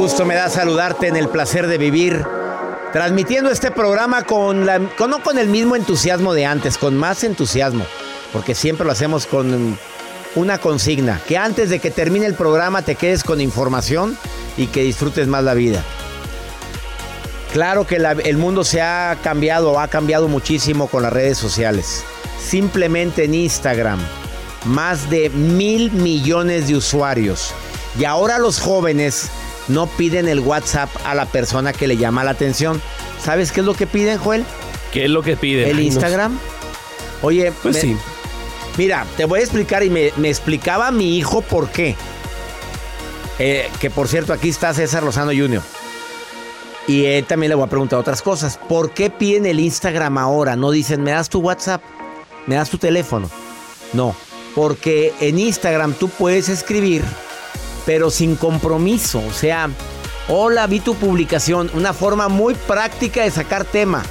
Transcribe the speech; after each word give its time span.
Gusto 0.00 0.24
me 0.24 0.34
da 0.34 0.48
saludarte 0.48 1.08
en 1.08 1.16
el 1.16 1.28
placer 1.28 1.66
de 1.66 1.76
vivir. 1.76 2.24
Transmitiendo 2.90 3.50
este 3.50 3.70
programa 3.70 4.22
con, 4.22 4.64
la, 4.64 4.78
no 4.78 5.22
con 5.22 5.36
el 5.36 5.48
mismo 5.48 5.76
entusiasmo 5.76 6.32
de 6.32 6.46
antes, 6.46 6.78
con 6.78 6.96
más 6.96 7.22
entusiasmo. 7.22 7.84
Porque 8.32 8.54
siempre 8.54 8.86
lo 8.86 8.92
hacemos 8.92 9.26
con 9.26 9.78
una 10.36 10.56
consigna. 10.56 11.20
Que 11.28 11.36
antes 11.36 11.68
de 11.68 11.80
que 11.80 11.90
termine 11.90 12.24
el 12.24 12.32
programa 12.32 12.80
te 12.80 12.94
quedes 12.94 13.22
con 13.22 13.42
información 13.42 14.16
y 14.56 14.68
que 14.68 14.84
disfrutes 14.84 15.26
más 15.26 15.44
la 15.44 15.52
vida. 15.52 15.84
Claro 17.52 17.86
que 17.86 17.96
el 17.96 18.38
mundo 18.38 18.64
se 18.64 18.80
ha 18.80 19.18
cambiado, 19.22 19.78
ha 19.78 19.88
cambiado 19.88 20.28
muchísimo 20.28 20.86
con 20.86 21.02
las 21.02 21.12
redes 21.12 21.36
sociales. 21.36 22.04
Simplemente 22.42 23.24
en 23.24 23.34
Instagram, 23.34 24.00
más 24.64 25.10
de 25.10 25.28
mil 25.28 25.92
millones 25.92 26.68
de 26.68 26.76
usuarios. 26.76 27.52
Y 27.98 28.06
ahora 28.06 28.38
los 28.38 28.60
jóvenes 28.60 29.30
no 29.70 29.86
piden 29.86 30.28
el 30.28 30.40
WhatsApp 30.40 30.90
a 31.04 31.14
la 31.14 31.26
persona 31.26 31.72
que 31.72 31.86
le 31.88 31.96
llama 31.96 32.24
la 32.24 32.32
atención. 32.32 32.80
¿Sabes 33.22 33.52
qué 33.52 33.60
es 33.60 33.66
lo 33.66 33.74
que 33.74 33.86
piden, 33.86 34.18
Joel? 34.18 34.44
¿Qué 34.92 35.04
es 35.04 35.10
lo 35.10 35.22
que 35.22 35.36
pide? 35.36 35.70
El 35.70 35.80
Instagram. 35.80 36.38
Oye, 37.22 37.52
Pues 37.62 37.74
me- 37.76 37.80
sí. 37.80 37.96
Mira, 38.78 39.04
te 39.16 39.24
voy 39.24 39.40
a 39.40 39.42
explicar 39.42 39.82
y 39.82 39.90
me, 39.90 40.12
me 40.16 40.28
explicaba 40.28 40.90
mi 40.90 41.16
hijo 41.18 41.42
por 41.42 41.68
qué. 41.70 41.96
Eh, 43.38 43.68
que 43.80 43.90
por 43.90 44.06
cierto, 44.08 44.32
aquí 44.32 44.48
está 44.50 44.72
César 44.74 45.02
Lozano 45.02 45.32
Jr. 45.32 45.62
Y 46.86 47.04
él 47.06 47.24
también 47.24 47.50
le 47.50 47.54
voy 47.56 47.64
a 47.66 47.70
preguntar 47.70 47.98
otras 47.98 48.22
cosas. 48.22 48.58
¿Por 48.68 48.90
qué 48.92 49.10
piden 49.10 49.46
el 49.46 49.60
Instagram 49.60 50.18
ahora? 50.18 50.56
No 50.56 50.70
dicen, 50.70 51.02
me 51.02 51.10
das 51.12 51.28
tu 51.28 51.40
WhatsApp, 51.40 51.82
me 52.46 52.54
das 52.56 52.70
tu 52.70 52.78
teléfono. 52.78 53.30
No, 53.92 54.14
porque 54.54 55.12
en 55.20 55.38
Instagram 55.38 55.94
tú 55.94 56.08
puedes 56.08 56.48
escribir, 56.48 57.02
pero 57.90 58.08
sin 58.08 58.36
compromiso. 58.36 59.20
O 59.28 59.32
sea, 59.32 59.68
hola, 60.28 60.68
vi 60.68 60.78
tu 60.78 60.94
publicación. 60.94 61.68
Una 61.74 61.92
forma 61.92 62.28
muy 62.28 62.54
práctica 62.54 63.24
de 63.24 63.32
sacar 63.32 63.64
tema. 63.64 64.04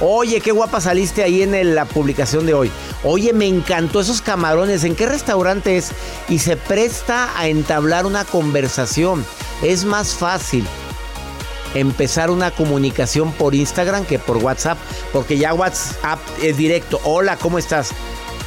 Oye, 0.00 0.40
qué 0.40 0.52
guapa 0.52 0.80
saliste 0.80 1.24
ahí 1.24 1.42
en 1.42 1.52
el- 1.56 1.74
la 1.74 1.86
publicación 1.86 2.46
de 2.46 2.54
hoy. 2.54 2.70
Oye, 3.02 3.32
me 3.32 3.48
encantó 3.48 4.00
esos 4.00 4.22
camarones. 4.22 4.84
¿En 4.84 4.94
qué 4.94 5.06
restaurante 5.06 5.76
es? 5.76 5.90
Y 6.28 6.38
se 6.38 6.56
presta 6.56 7.36
a 7.36 7.48
entablar 7.48 8.06
una 8.06 8.24
conversación. 8.24 9.26
Es 9.60 9.84
más 9.84 10.14
fácil 10.14 10.64
empezar 11.74 12.30
una 12.30 12.52
comunicación 12.52 13.32
por 13.32 13.56
Instagram 13.56 14.04
que 14.04 14.20
por 14.20 14.36
WhatsApp, 14.36 14.78
porque 15.12 15.36
ya 15.36 15.52
WhatsApp 15.52 16.20
es 16.44 16.56
directo. 16.56 17.00
Hola, 17.02 17.36
¿cómo 17.38 17.58
estás? 17.58 17.90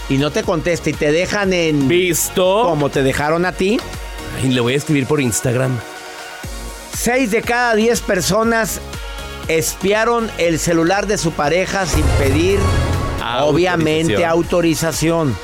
Y 0.08 0.18
no 0.20 0.32
te 0.32 0.44
contesta 0.44 0.90
y 0.90 0.94
te 0.94 1.12
dejan 1.12 1.52
en 1.52 1.90
¿Visto? 1.90 2.64
como 2.64 2.90
te 2.90 3.04
dejaron 3.04 3.46
a 3.46 3.52
ti. 3.52 3.78
Ay, 4.42 4.50
le 4.50 4.62
voy 4.62 4.74
a 4.74 4.78
escribir 4.78 5.06
por 5.06 5.22
Instagram. 5.22 5.78
Seis 6.96 7.32
de 7.32 7.42
cada 7.42 7.76
diez 7.76 8.02
personas 8.02 8.80
espiaron 9.48 10.30
el 10.38 10.60
celular 10.60 11.08
de 11.08 11.18
su 11.18 11.32
pareja 11.32 11.86
sin 11.86 12.04
pedir, 12.20 12.60
obviamente, 13.42 14.26
autorización. 14.26 15.36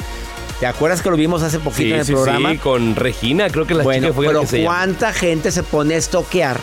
¿Te 0.59 0.67
acuerdas 0.67 1.01
que 1.01 1.09
lo 1.09 1.17
vimos 1.17 1.43
hace 1.43 1.59
poquito 1.59 1.81
Sí, 1.83 1.91
en 1.93 1.99
el 1.99 2.05
sí, 2.05 2.13
programa? 2.13 2.51
sí, 2.51 2.57
con 2.57 2.95
Regina, 2.95 3.49
creo 3.49 3.67
que 3.67 3.73
la 3.73 3.83
bueno, 3.83 4.07
chica 4.07 4.13
fue 4.15 4.25
la 4.25 4.29
pero 4.31 4.41
que 4.41 4.47
se 4.47 4.57
llama. 4.61 4.75
¿cuánta 4.75 5.11
gente 5.13 5.51
se 5.51 5.63
pone 5.63 5.95
a 5.95 5.97
estoquear 5.97 6.57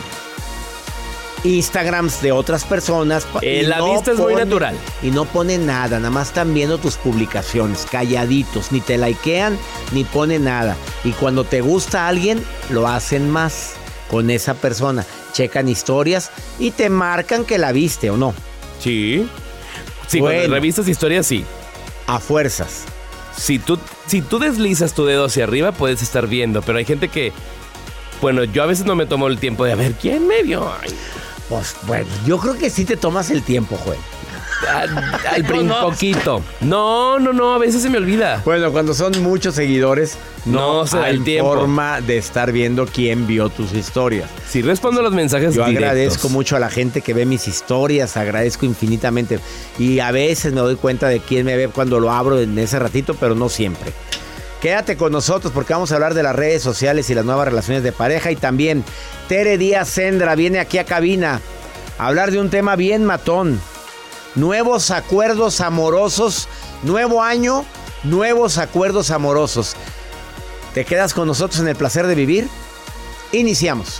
Instagrams 1.43 2.21
de 2.21 2.31
otras 2.31 2.63
personas? 2.63 3.27
Eh, 3.41 3.63
la 3.67 3.81
vista 3.81 4.11
es 4.11 4.17
muy 4.17 4.33
pone- 4.33 4.45
natural. 4.45 4.75
Y 5.01 5.11
no 5.11 5.25
ponen 5.25 5.65
nada, 5.65 5.97
nada 5.99 6.09
más 6.09 6.27
están 6.29 6.53
viendo 6.53 6.77
tus 6.77 6.95
publicaciones, 6.95 7.85
calladitos, 7.89 8.71
ni 8.71 8.81
te 8.81 8.97
likean, 8.97 9.57
ni 9.91 10.03
ponen 10.03 10.45
nada. 10.45 10.75
Y 11.03 11.11
cuando 11.11 11.43
te 11.43 11.61
gusta 11.61 12.07
alguien, 12.07 12.43
lo 12.69 12.87
hacen 12.87 13.29
más 13.29 13.73
con 14.09 14.29
esa 14.29 14.53
persona. 14.53 15.05
Checan 15.33 15.67
historias 15.67 16.31
y 16.59 16.71
te 16.71 16.89
marcan 16.89 17.43
que 17.45 17.57
la 17.57 17.71
viste 17.71 18.09
o 18.09 18.17
no, 18.17 18.33
Sí. 18.79 19.27
Sí, 20.07 20.19
Bueno. 20.19 20.39
cuando 20.41 20.53
revistas 20.55 20.87
historias, 20.87 21.25
sí. 21.25 21.45
a 22.05 22.19
fuerzas. 22.19 22.83
Si 23.35 23.57
tú, 23.57 23.79
si 24.05 24.21
tú 24.21 24.37
deslizas 24.37 24.93
tu 24.93 25.05
dedo 25.05 25.25
hacia 25.25 25.45
arriba, 25.45 25.71
puedes 25.71 26.01
estar 26.03 26.27
viendo, 26.27 26.61
pero 26.61 26.77
hay 26.77 26.85
gente 26.85 27.07
que... 27.07 27.31
Bueno, 28.21 28.43
yo 28.43 28.61
a 28.61 28.65
veces 28.67 28.85
no 28.85 28.93
me 28.95 29.05
tomo 29.05 29.27
el 29.27 29.37
tiempo 29.39 29.65
de 29.65 29.71
a 29.71 29.75
ver 29.75 29.93
quién 29.93 30.27
me 30.27 30.43
vio. 30.43 30.71
Ay, 30.81 30.89
Pues 31.49 31.75
bueno, 31.83 32.07
yo 32.25 32.37
creo 32.39 32.57
que 32.57 32.69
sí 32.69 32.85
te 32.85 32.97
tomas 32.97 33.29
el 33.29 33.43
tiempo, 33.43 33.77
Joel. 33.77 33.99
al, 34.69 35.43
prin- 35.45 35.67
poquito. 35.69 36.41
No, 36.61 37.19
no, 37.19 37.33
no, 37.33 37.53
a 37.53 37.57
veces 37.57 37.81
se 37.81 37.89
me 37.89 37.97
olvida. 37.97 38.41
Bueno, 38.45 38.71
cuando 38.71 38.93
son 38.93 39.21
muchos 39.21 39.55
seguidores, 39.55 40.17
no, 40.45 40.79
No 40.81 40.87
se 40.87 40.97
da 40.97 41.03
hay 41.05 41.15
el 41.15 41.23
tiempo. 41.23 41.53
forma 41.53 41.99
de 42.01 42.17
estar 42.17 42.51
viendo 42.53 42.85
quién 42.85 43.27
vio 43.27 43.49
tus 43.49 43.73
historias. 43.73 44.29
Si 44.49 44.61
respondo 44.61 45.01
los 45.01 45.11
mensajes 45.13 45.53
Yo 45.53 45.65
directos. 45.65 45.89
agradezco 45.89 46.29
mucho 46.29 46.55
a 46.55 46.59
la 46.59 46.69
gente 46.69 47.01
que 47.01 47.13
ve 47.13 47.25
mis 47.25 47.47
historias, 47.47 48.15
agradezco 48.15 48.65
infinitamente. 48.65 49.39
Y 49.77 49.99
a 49.99 50.11
veces 50.11 50.53
me 50.53 50.61
doy 50.61 50.75
cuenta 50.77 51.07
de 51.09 51.19
quién 51.19 51.45
me 51.45 51.57
ve 51.57 51.67
cuando 51.67 51.99
lo 51.99 52.09
abro 52.11 52.39
en 52.39 52.57
ese 52.57 52.79
ratito, 52.79 53.15
pero 53.19 53.35
no 53.35 53.49
siempre. 53.49 53.91
Quédate 54.63 54.95
con 54.95 55.11
nosotros 55.11 55.51
porque 55.51 55.73
vamos 55.73 55.91
a 55.91 55.95
hablar 55.95 56.13
de 56.13 56.23
las 56.23 56.33
redes 56.33 56.63
sociales 56.63 57.09
y 57.09 57.13
las 57.13 57.25
nuevas 57.25 57.49
relaciones 57.49 57.83
de 57.83 57.91
pareja. 57.91 58.31
Y 58.31 58.37
también 58.37 58.85
Tere 59.27 59.57
Díaz 59.57 59.89
Sendra 59.89 60.35
viene 60.35 60.59
aquí 60.59 60.77
a 60.77 60.85
cabina 60.85 61.41
a 61.97 62.07
hablar 62.07 62.31
de 62.31 62.39
un 62.39 62.49
tema 62.49 62.77
bien 62.77 63.03
matón. 63.03 63.59
Nuevos 64.35 64.89
acuerdos 64.89 65.59
amorosos, 65.59 66.47
nuevo 66.81 67.21
año, 67.21 67.65
nuevos 68.05 68.57
acuerdos 68.57 69.11
amorosos. 69.11 69.75
¿Te 70.73 70.85
quedas 70.85 71.13
con 71.13 71.27
nosotros 71.27 71.59
en 71.59 71.67
el 71.67 71.75
placer 71.75 72.07
de 72.07 72.15
vivir? 72.15 72.47
Iniciamos. 73.33 73.99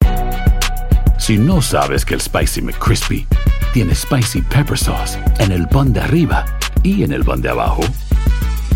Si 1.21 1.37
no 1.37 1.61
sabes 1.61 2.03
que 2.03 2.15
el 2.15 2.19
Spicy 2.19 2.63
McCrispy 2.63 3.27
tiene 3.73 3.93
Spicy 3.93 4.41
Pepper 4.41 4.75
Sauce 4.75 5.19
en 5.37 5.51
el 5.51 5.67
pan 5.67 5.93
de 5.93 5.99
arriba 5.99 6.43
y 6.81 7.03
en 7.03 7.11
el 7.11 7.23
pan 7.23 7.43
de 7.43 7.49
abajo. 7.49 7.83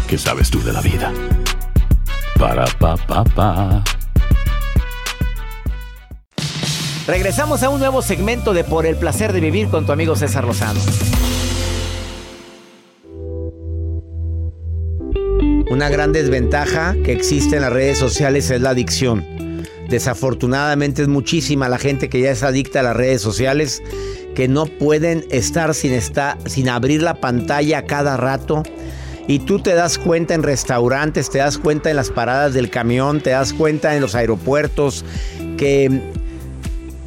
¿Qué 0.08 0.20
sabes 0.20 0.52
tú 0.52 0.62
de 0.62 0.72
la 0.72 0.82
vida? 0.82 1.12
Para, 2.38 2.66
pa, 2.78 2.98
pa, 2.98 3.24
pa. 3.24 3.84
Regresamos 7.08 7.64
a 7.64 7.70
un 7.70 7.80
nuevo 7.80 8.04
segmento 8.04 8.54
de 8.54 8.64
Por 8.64 8.86
el 8.86 8.96
placer 8.96 9.34
de 9.34 9.40
vivir 9.40 9.70
con 9.70 9.88
tu 9.88 9.92
amigo 9.92 10.16
César 10.16 10.46
Lozano. 10.46 10.80
Una 15.72 15.90
gran 15.90 16.14
desventaja 16.14 16.96
que 17.04 17.12
existe 17.12 17.56
en 17.56 17.64
las 17.64 17.74
redes 17.74 17.98
sociales 17.98 18.52
es 18.52 18.62
la 18.62 18.70
adicción. 18.70 19.45
Desafortunadamente 19.90 21.04
es 21.04 21.08
muchísima 21.08 21.70
la 21.70 21.78
gente 21.78 22.10
que 22.10 22.20
ya 22.20 22.32
es 22.32 22.44
adicta 22.44 22.80
a 22.80 22.84
las 22.84 22.96
redes 22.96 23.22
sociales, 23.22 23.84
que 24.34 24.48
no 24.48 24.66
pueden 24.66 25.26
estar 25.30 25.74
sin, 25.74 25.94
estar, 25.94 26.38
sin 26.46 26.70
abrir 26.70 27.04
la 27.04 27.16
pantalla 27.16 27.86
cada 27.86 28.18
rato. 28.18 28.64
Y 29.28 29.40
tú 29.40 29.60
te 29.60 29.74
das 29.74 29.98
cuenta 29.98 30.34
en 30.34 30.44
restaurantes, 30.44 31.30
te 31.30 31.40
das 31.40 31.58
cuenta 31.58 31.90
en 31.90 31.96
las 31.96 32.10
paradas 32.10 32.54
del 32.54 32.70
camión, 32.70 33.22
te 33.22 33.32
das 33.32 33.54
cuenta 33.54 33.96
en 33.96 34.02
los 34.02 34.14
aeropuertos, 34.14 35.04
que, 35.58 36.02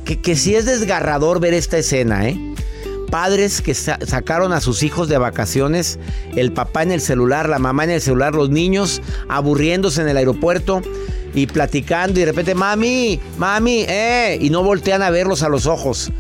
que, 0.04 0.36
sí 0.36 0.56
es 0.56 0.64
desgarrador 0.66 1.38
ver 1.38 1.54
esta 1.54 1.78
escena, 1.78 2.28
¿eh? 2.28 2.36
padres 3.08 3.60
que 3.60 3.75
sacaron 3.75 4.52
a 4.52 4.60
sus 4.60 4.82
hijos 4.82 5.08
de 5.08 5.16
vacaciones, 5.16 5.98
el 6.34 6.52
papá 6.52 6.82
en 6.82 6.92
el 6.92 7.00
celular, 7.00 7.48
la 7.48 7.58
mamá 7.58 7.84
en 7.84 7.90
el 7.90 8.00
celular, 8.00 8.34
los 8.34 8.50
niños 8.50 9.00
aburriéndose 9.28 10.02
en 10.02 10.08
el 10.08 10.16
aeropuerto 10.16 10.82
y 11.34 11.46
platicando 11.46 12.19
y 12.19 12.25
de 12.25 12.26
repente, 12.26 12.54
mami, 12.54 13.20
mami, 13.36 13.84
eh, 13.88 14.38
y 14.40 14.50
no 14.50 14.62
voltean 14.62 15.02
a 15.02 15.10
verlos 15.10 15.42
a 15.42 15.48
los 15.48 15.66
ojos. 15.66 16.10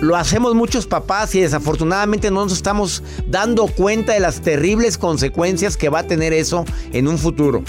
Lo 0.00 0.16
hacemos 0.16 0.54
muchos 0.54 0.86
papás 0.86 1.34
y 1.34 1.40
desafortunadamente 1.40 2.30
no 2.30 2.44
nos 2.44 2.52
estamos 2.52 3.02
dando 3.26 3.66
cuenta 3.66 4.12
de 4.12 4.20
las 4.20 4.40
terribles 4.40 4.96
consecuencias 4.96 5.76
que 5.76 5.88
va 5.88 6.00
a 6.00 6.06
tener 6.06 6.32
eso 6.32 6.64
en 6.92 7.08
un 7.08 7.18
futuro. 7.18 7.64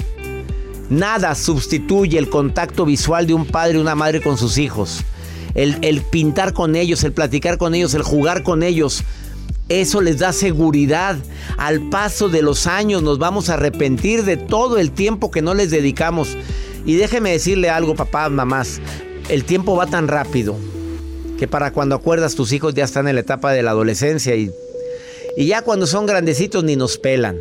Nada 0.90 1.34
sustituye 1.36 2.18
el 2.18 2.30
contacto 2.30 2.86
visual 2.86 3.26
de 3.26 3.34
un 3.34 3.46
padre 3.46 3.78
y 3.78 3.82
una 3.82 3.96
madre 3.96 4.22
con 4.22 4.38
sus 4.38 4.58
hijos 4.58 5.04
el, 5.56 6.02
pintar 6.02 6.54
con 6.54 6.76
ellos, 6.76 7.04
el 7.04 7.14
platicar 7.14 7.58
con 7.58 7.76
ellos, 7.76 7.94
el 7.94 8.04
jugar 8.04 8.44
con 8.44 8.64
ellos. 8.64 9.04
Eso 9.68 10.02
les 10.02 10.20
da 10.20 10.34
seguridad. 10.34 11.18
Al 11.58 11.90
paso 11.90 12.30
de 12.30 12.42
los 12.42 12.66
años 12.66 13.04
nos 13.04 13.20
vamos 13.20 13.50
a 13.50 13.56
arrepentir 13.56 14.24
de 14.24 14.38
todo 14.38 14.78
el 14.78 14.92
tiempo 14.92 15.32
que 15.32 15.42
no 15.42 15.54
les 15.54 15.70
dedicamos. 15.70 16.38
Y 16.86 16.96
déjeme 16.96 17.32
decirle 17.32 17.70
algo, 17.70 17.96
papá, 17.96 18.30
mamás. 18.30 18.82
El 19.30 19.44
tiempo 19.44 19.76
va 19.76 19.88
tan 19.88 20.08
rápido 20.08 20.56
que 21.38 21.48
para 21.48 21.72
cuando 21.72 21.96
acuerdas 21.96 22.36
tus 22.36 22.52
hijos 22.52 22.74
ya 22.74 22.84
están 22.84 23.08
en 23.08 23.16
la 23.16 23.22
etapa 23.22 23.52
de 23.52 23.64
la 23.64 23.72
adolescencia 23.72 24.36
y, 24.36 24.52
y 25.38 25.46
ya 25.46 25.62
cuando 25.62 25.88
son 25.88 26.06
grandecitos 26.06 26.64
ni 26.64 26.76
nos 26.76 26.98
pelan. 26.98 27.38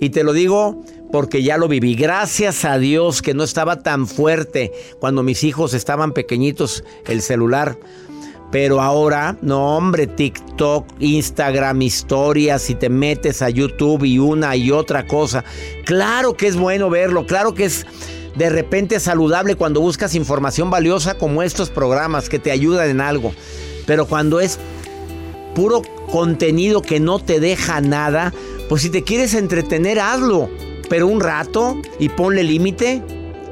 Y 0.00 0.10
te 0.10 0.24
lo 0.24 0.32
digo 0.32 0.84
porque 1.12 1.42
ya 1.42 1.56
lo 1.56 1.68
viví. 1.68 1.94
Gracias 1.94 2.64
a 2.64 2.76
Dios 2.78 3.22
que 3.22 3.34
no 3.34 3.44
estaba 3.44 3.82
tan 3.82 4.06
fuerte 4.06 4.72
cuando 4.98 5.22
mis 5.22 5.44
hijos 5.44 5.72
estaban 5.72 6.12
pequeñitos 6.12 6.84
el 7.06 7.22
celular. 7.22 7.78
Pero 8.50 8.80
ahora, 8.80 9.36
no 9.40 9.76
hombre, 9.76 10.06
TikTok, 10.06 10.86
Instagram, 11.00 11.82
historias, 11.82 12.68
y 12.70 12.74
te 12.74 12.88
metes 12.88 13.42
a 13.42 13.50
YouTube 13.50 14.04
y 14.04 14.18
una 14.18 14.54
y 14.54 14.70
otra 14.70 15.06
cosa. 15.06 15.44
Claro 15.84 16.34
que 16.36 16.46
es 16.46 16.56
bueno 16.56 16.90
verlo, 16.90 17.26
claro 17.26 17.54
que 17.54 17.64
es 17.64 17.86
de 18.36 18.50
repente 18.50 19.00
saludable 19.00 19.54
cuando 19.54 19.80
buscas 19.80 20.14
información 20.14 20.70
valiosa 20.70 21.14
como 21.14 21.42
estos 21.42 21.70
programas 21.70 22.28
que 22.28 22.38
te 22.38 22.50
ayudan 22.50 22.90
en 22.90 23.00
algo. 23.00 23.34
Pero 23.86 24.06
cuando 24.06 24.40
es 24.40 24.58
puro 25.54 25.82
contenido 26.10 26.82
que 26.82 27.00
no 27.00 27.18
te 27.18 27.40
deja 27.40 27.80
nada, 27.80 28.32
pues 28.68 28.82
si 28.82 28.90
te 28.90 29.02
quieres 29.02 29.34
entretener, 29.34 30.00
hazlo 30.00 30.50
pero 30.88 31.06
un 31.06 31.20
rato 31.20 31.80
y 31.98 32.08
ponle 32.08 32.42
límite. 32.42 33.02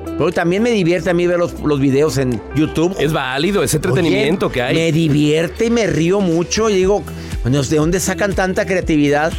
Pero 0.05 0.33
también 0.33 0.63
me 0.63 0.71
divierte 0.71 1.11
a 1.11 1.15
mí 1.15 1.27
ver 1.27 1.39
los, 1.39 1.61
los 1.61 1.81
videos 1.81 2.19
en 2.19 2.41
YouTube. 2.55 2.95
Es 2.99 3.13
válido, 3.13 3.63
ese 3.63 3.77
entretenimiento 3.77 4.51
que 4.51 4.63
hay. 4.63 4.75
Me 4.75 4.93
divierte 4.93 5.67
y 5.67 5.71
me 5.71 5.87
río 5.87 6.21
mucho. 6.21 6.69
Y 6.71 6.75
digo, 6.75 7.03
bueno, 7.43 7.63
¿de 7.63 7.77
dónde 7.77 8.01
sacan 8.01 8.35
tanta 8.35 8.67
creatividad 8.67 9.33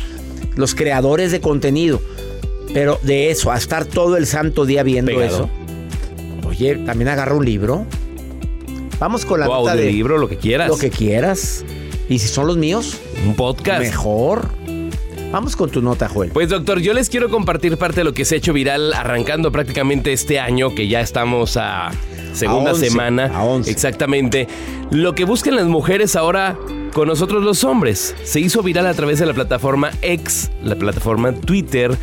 los 0.55 0.73
creadores 0.73 1.31
de 1.31 1.41
contenido? 1.41 2.01
Pero 2.73 2.99
de 3.03 3.29
eso, 3.29 3.51
a 3.51 3.57
estar 3.57 3.85
todo 3.85 4.17
el 4.17 4.25
santo 4.25 4.65
día 4.65 4.83
viendo 4.83 5.21
eso. 5.21 5.49
Oye, 6.47 6.75
también 6.77 7.09
agarra 7.09 7.35
un 7.35 7.45
libro. 7.45 7.85
Vamos 8.99 9.25
con 9.25 9.39
la 9.39 9.47
wow, 9.47 9.67
de 9.67 9.91
libro, 9.91 10.17
lo 10.17 10.27
que 10.27 10.37
quieras. 10.37 10.69
Lo 10.69 10.77
que 10.77 10.89
quieras. 10.89 11.65
Y 12.09 12.19
si 12.19 12.27
son 12.27 12.47
los 12.47 12.57
míos, 12.57 12.97
un 13.25 13.35
podcast. 13.35 13.81
Mejor. 13.81 14.49
Vamos 15.31 15.55
con 15.55 15.69
tu 15.69 15.81
nota, 15.81 16.07
Joel. 16.07 16.29
Pues 16.31 16.49
doctor, 16.49 16.79
yo 16.79 16.93
les 16.93 17.09
quiero 17.09 17.29
compartir 17.29 17.77
parte 17.77 18.01
de 18.01 18.03
lo 18.03 18.13
que 18.13 18.23
se 18.23 18.35
ha 18.35 18.37
hecho 18.37 18.53
viral 18.53 18.93
arrancando 18.93 19.51
prácticamente 19.51 20.13
este 20.13 20.39
año, 20.39 20.75
que 20.75 20.87
ya 20.87 21.01
estamos 21.01 21.57
a 21.57 21.91
segunda 22.33 22.75
semana. 22.75 23.31
A 23.33 23.43
11. 23.43 23.71
Exactamente. 23.71 24.47
Lo 24.91 25.15
que 25.15 25.25
buscan 25.25 25.55
las 25.55 25.65
mujeres 25.65 26.15
ahora 26.15 26.57
con 26.93 27.07
nosotros 27.07 27.43
los 27.43 27.63
hombres. 27.63 28.15
Se 28.23 28.39
hizo 28.39 28.61
viral 28.61 28.85
a 28.85 28.93
través 28.93 29.19
de 29.19 29.25
la 29.25 29.33
plataforma 29.33 29.91
X, 30.01 30.51
la 30.63 30.75
plataforma 30.75 31.33
Twitter, 31.33 31.97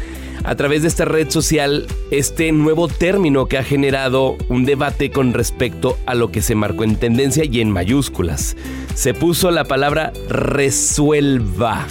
a 0.44 0.54
través 0.54 0.82
de 0.82 0.88
esta 0.88 1.04
red 1.04 1.30
social, 1.30 1.86
este 2.10 2.52
nuevo 2.52 2.88
término 2.88 3.46
que 3.46 3.58
ha 3.58 3.64
generado 3.64 4.36
un 4.48 4.64
debate 4.64 5.10
con 5.10 5.32
respecto 5.32 5.98
a 6.06 6.14
lo 6.14 6.30
que 6.30 6.42
se 6.42 6.54
marcó 6.54 6.84
en 6.84 6.96
tendencia 6.96 7.44
y 7.44 7.60
en 7.60 7.70
mayúsculas. 7.70 8.56
Se 8.94 9.14
puso 9.14 9.50
la 9.50 9.64
palabra 9.64 10.12
resuelva 10.28 11.86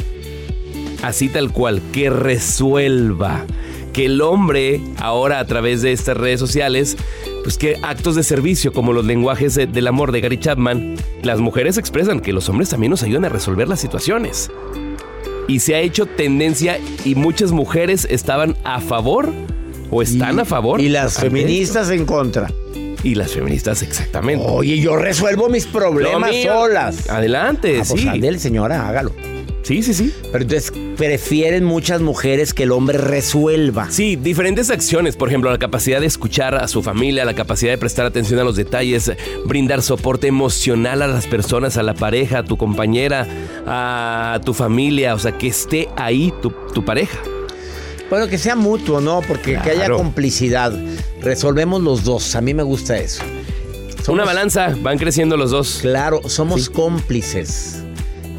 así 1.03 1.29
tal 1.29 1.51
cual, 1.51 1.81
que 1.91 2.09
resuelva. 2.09 3.45
Que 3.93 4.05
el 4.05 4.21
hombre 4.21 4.81
ahora 4.97 5.39
a 5.39 5.45
través 5.45 5.81
de 5.81 5.91
estas 5.91 6.15
redes 6.15 6.39
sociales, 6.39 6.97
pues 7.43 7.57
que 7.57 7.77
actos 7.81 8.15
de 8.15 8.23
servicio 8.23 8.71
como 8.71 8.93
los 8.93 9.05
lenguajes 9.05 9.55
del 9.55 9.87
amor 9.87 10.11
de 10.11 10.21
Gary 10.21 10.37
Chapman, 10.37 10.95
las 11.23 11.39
mujeres 11.39 11.77
expresan 11.77 12.19
que 12.19 12.33
los 12.33 12.49
hombres 12.49 12.69
también 12.69 12.91
nos 12.91 13.03
ayudan 13.03 13.25
a 13.25 13.29
resolver 13.29 13.67
las 13.67 13.79
situaciones. 13.79 14.51
Y 15.49 15.59
se 15.61 15.73
ha 15.73 15.79
hecho 15.79 16.05
tendencia 16.05 16.79
y 17.03 17.15
muchas 17.15 17.51
mujeres 17.51 18.05
estaban 18.09 18.55
a 18.63 18.79
favor 18.79 19.33
o 19.89 20.03
están 20.03 20.39
a 20.39 20.45
favor. 20.45 20.79
Y 20.79 20.89
las 20.89 21.17
feministas 21.17 21.89
en 21.89 22.05
contra. 22.05 22.51
Y 23.03 23.15
las 23.15 23.31
feministas, 23.31 23.81
exactamente. 23.81 24.45
Oye, 24.47 24.77
yo 24.79 24.95
resuelvo 24.95 25.49
mis 25.49 25.65
problemas 25.65 26.35
solas. 26.43 27.09
Adelante, 27.09 27.79
ah, 27.81 27.83
pues 27.87 28.01
sí. 28.01 28.39
señora, 28.39 28.87
hágalo. 28.87 29.11
Sí, 29.69 29.83
sí, 29.83 29.93
sí. 29.93 30.11
Pero 30.31 30.41
entonces 30.41 30.73
prefieren 30.97 31.63
muchas 31.63 32.01
mujeres 32.01 32.55
que 32.55 32.63
el 32.63 32.71
hombre 32.71 32.97
resuelva. 32.97 33.91
Sí, 33.91 34.15
diferentes 34.15 34.71
acciones, 34.71 35.15
por 35.15 35.27
ejemplo, 35.27 35.51
la 35.51 35.59
capacidad 35.59 36.01
de 36.01 36.07
escuchar 36.07 36.55
a 36.55 36.67
su 36.67 36.81
familia, 36.81 37.23
la 37.23 37.35
capacidad 37.35 37.73
de 37.73 37.77
prestar 37.77 38.07
atención 38.07 38.39
a 38.39 38.43
los 38.43 38.55
detalles, 38.55 39.11
brindar 39.45 39.83
soporte 39.83 40.25
emocional 40.25 41.03
a 41.03 41.07
las 41.07 41.27
personas, 41.27 41.77
a 41.77 41.83
la 41.83 41.93
pareja, 41.93 42.39
a 42.39 42.43
tu 42.43 42.57
compañera, 42.57 43.27
a 43.67 44.41
tu 44.43 44.55
familia, 44.55 45.13
o 45.13 45.19
sea, 45.19 45.37
que 45.37 45.49
esté 45.49 45.87
ahí 45.97 46.33
tu, 46.41 46.83
pareja. 46.83 47.19
Bueno, 48.09 48.27
que 48.27 48.39
sea 48.39 48.55
mutuo, 48.55 49.01
¿no? 49.01 49.21
Porque 49.21 49.59
que 49.63 49.69
haya 49.69 49.91
complicidad. 49.91 50.73
Resolvemos 51.21 51.83
los 51.83 52.03
dos. 52.03 52.35
A 52.35 52.41
mí 52.41 52.55
me 52.55 52.63
gusta 52.63 52.97
eso. 52.97 53.21
Una 54.07 54.25
balanza, 54.25 54.75
van 54.81 54.97
creciendo 54.97 55.37
los 55.37 55.51
dos. 55.51 55.77
Claro, 55.83 56.21
somos 56.27 56.71
cómplices. 56.71 57.83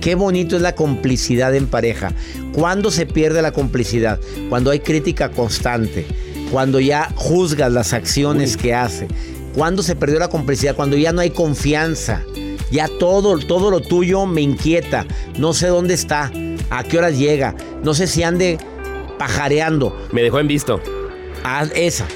Qué 0.00 0.14
bonito 0.14 0.56
es 0.56 0.62
la 0.62 0.74
complicidad 0.74 1.54
en 1.54 1.66
pareja. 1.66 2.12
¿Cuándo 2.52 2.90
se 2.90 3.04
pierde 3.04 3.42
la 3.42 3.52
complicidad? 3.52 4.18
Cuando 4.48 4.70
hay 4.70 4.80
crítica 4.80 5.30
constante, 5.30 6.06
cuando 6.50 6.80
ya 6.80 7.12
juzgas 7.16 7.70
las 7.70 7.92
acciones 7.92 8.56
que 8.56 8.74
hace. 8.74 9.08
¿Cuándo 9.54 9.82
se 9.82 9.96
perdió 9.96 10.18
la 10.18 10.28
complicidad? 10.28 10.74
Cuando 10.74 10.96
ya 10.96 11.12
no 11.12 11.20
hay 11.20 11.30
confianza. 11.30 12.22
Ya 12.70 12.88
todo, 12.88 13.38
todo 13.38 13.70
lo 13.70 13.80
tuyo 13.80 14.24
me 14.26 14.40
inquieta. 14.40 15.06
No 15.38 15.52
sé 15.52 15.66
dónde 15.66 15.94
está, 15.94 16.32
a 16.70 16.84
qué 16.84 16.98
horas 16.98 17.18
llega. 17.18 17.54
No 17.82 17.94
sé 17.94 18.06
si 18.06 18.22
ande 18.22 18.58
pajareando. 19.18 19.96
Me 20.12 20.22
dejó 20.22 20.40
en 20.40 20.48
visto. 20.48 20.80
Ah, 21.44 21.66
esa. 21.74 22.06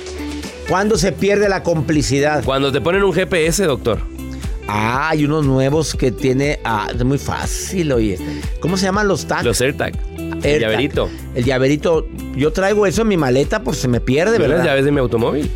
¿Cuándo 0.69 0.97
se 0.97 1.13
pierde 1.13 1.51
la 1.51 1.63
complicidad? 1.63 2.43
Cuando 2.45 2.73
te 2.73 2.81
ponen 2.81 3.03
un 3.03 3.13
GPS, 3.13 3.65
doctor. 3.65 4.14
Ah, 4.67 5.11
hay 5.11 5.25
unos 5.25 5.45
nuevos 5.45 5.95
que 5.95 6.11
tiene. 6.11 6.59
Ah, 6.65 6.89
es 6.95 7.05
muy 7.05 7.19
fácil, 7.19 7.93
oye. 7.93 8.19
¿Cómo 8.61 8.77
se 8.77 8.87
llaman 8.87 9.09
los 9.09 9.27
tags? 9.27 9.45
Los 9.45 9.61
AirTag. 9.61 9.93
El 10.43 10.61
llaverito. 10.61 11.09
El 11.35 11.45
llaverito. 11.45 12.07
Yo 12.37 12.53
traigo 12.53 12.87
eso 12.87 13.03
en 13.03 13.09
mi 13.09 13.17
maleta 13.17 13.63
por 13.63 13.75
si 13.75 13.83
se 13.83 13.89
me 13.89 14.01
pierde, 14.01 14.39
¿verdad? 14.39 14.59
las 14.59 14.67
llaves 14.67 14.85
de 14.85 14.93
mi 14.93 15.01
automóvil. 15.01 15.51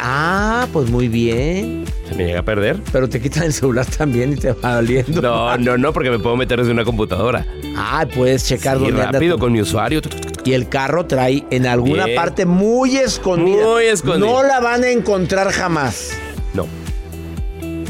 Ah, 0.00 0.66
pues 0.72 0.90
muy 0.90 1.08
bien. 1.08 1.84
Se 2.08 2.14
me 2.14 2.24
llega 2.24 2.40
a 2.40 2.44
perder. 2.44 2.80
Pero 2.90 3.08
te 3.08 3.20
quitan 3.20 3.44
el 3.44 3.52
celular 3.52 3.84
también 3.84 4.32
y 4.32 4.36
te 4.36 4.52
va 4.52 4.76
doliendo. 4.76 5.20
No, 5.20 5.58
no, 5.58 5.76
no, 5.76 5.92
porque 5.92 6.10
me 6.10 6.18
puedo 6.18 6.36
meter 6.36 6.58
desde 6.58 6.72
una 6.72 6.84
computadora. 6.84 7.46
Ah, 7.76 8.06
puedes 8.14 8.46
checar 8.46 8.78
dónde 8.78 9.02
rápido 9.02 9.38
con 9.38 9.52
mi 9.52 9.60
usuario. 9.60 10.00
Y 10.44 10.54
el 10.54 10.68
carro 10.68 11.04
trae 11.04 11.44
en 11.50 11.66
alguna 11.66 12.06
parte 12.16 12.46
muy 12.46 12.96
escondida. 12.96 13.62
Muy 13.62 13.84
escondida. 13.84 14.26
No 14.26 14.42
la 14.42 14.60
van 14.60 14.84
a 14.84 14.90
encontrar 14.90 15.50
jamás. 15.50 16.12
No. 16.54 16.66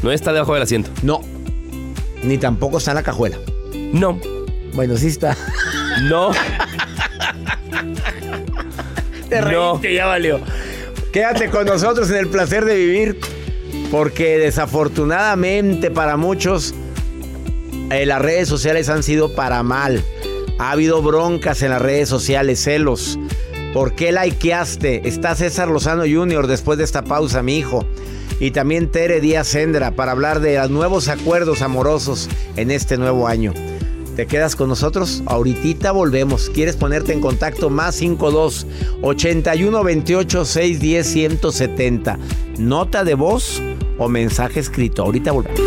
No 0.02 0.12
está 0.12 0.32
debajo 0.32 0.54
del 0.54 0.62
asiento. 0.62 0.90
No. 1.02 1.20
Ni 2.22 2.38
tampoco 2.38 2.78
está 2.78 2.92
en 2.92 2.96
la 2.96 3.02
cajuela. 3.02 3.38
No, 3.92 4.18
Bueno, 4.74 4.96
sí 4.96 5.06
está. 5.08 5.36
no. 6.02 6.30
Te 9.28 9.40
No. 9.40 9.72
reíste, 9.72 9.94
ya 9.94 10.06
valió. 10.06 10.40
Quédate 11.12 11.50
con 11.50 11.66
nosotros 11.66 12.10
en 12.10 12.16
el 12.16 12.28
placer 12.28 12.64
de 12.64 12.76
vivir, 12.76 13.20
porque 13.90 14.38
desafortunadamente 14.38 15.90
para 15.90 16.16
muchos 16.16 16.74
eh, 17.90 18.06
las 18.06 18.20
redes 18.22 18.48
sociales 18.48 18.88
han 18.88 19.02
sido 19.02 19.34
para 19.34 19.62
mal. 19.62 20.02
Ha 20.58 20.72
habido 20.72 21.02
broncas 21.02 21.62
en 21.62 21.70
las 21.70 21.80
redes 21.82 22.08
sociales, 22.08 22.62
celos. 22.62 23.18
¿Por 23.78 23.94
qué 23.94 24.10
likeaste? 24.10 25.08
Está 25.08 25.36
César 25.36 25.68
Lozano 25.68 26.02
Jr. 26.02 26.48
después 26.48 26.78
de 26.78 26.84
esta 26.84 27.04
pausa, 27.04 27.44
mi 27.44 27.58
hijo. 27.58 27.86
Y 28.40 28.50
también 28.50 28.90
Tere 28.90 29.20
Díaz 29.20 29.46
Sendra 29.46 29.92
para 29.92 30.10
hablar 30.10 30.40
de 30.40 30.58
los 30.58 30.68
nuevos 30.68 31.06
acuerdos 31.06 31.62
amorosos 31.62 32.28
en 32.56 32.72
este 32.72 32.98
nuevo 32.98 33.28
año. 33.28 33.54
¿Te 34.16 34.26
quedas 34.26 34.56
con 34.56 34.68
nosotros? 34.68 35.22
Ahorita 35.26 35.92
volvemos. 35.92 36.50
¿Quieres 36.50 36.74
ponerte 36.74 37.12
en 37.12 37.20
contacto? 37.20 37.70
Más 37.70 37.94
52 37.94 38.66
81 39.02 39.84
28 39.84 40.44
610 40.44 41.06
170. 41.06 42.18
Nota 42.58 43.04
de 43.04 43.14
voz 43.14 43.62
o 43.96 44.08
mensaje 44.08 44.58
escrito. 44.58 45.04
Ahorita 45.04 45.30
volvemos. 45.30 45.60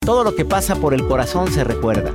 Todo 0.00 0.24
lo 0.24 0.34
que 0.34 0.44
pasa 0.44 0.76
por 0.76 0.92
el 0.92 1.08
corazón 1.08 1.50
se 1.50 1.64
recuerda. 1.64 2.14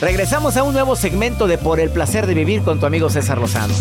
Regresamos 0.00 0.56
a 0.56 0.62
un 0.62 0.72
nuevo 0.72 0.96
segmento 0.96 1.46
de 1.46 1.58
Por 1.58 1.78
el 1.78 1.90
placer 1.90 2.26
de 2.26 2.32
vivir 2.32 2.62
con 2.62 2.80
tu 2.80 2.86
amigo 2.86 3.10
César 3.10 3.36
Lozano. 3.36 3.74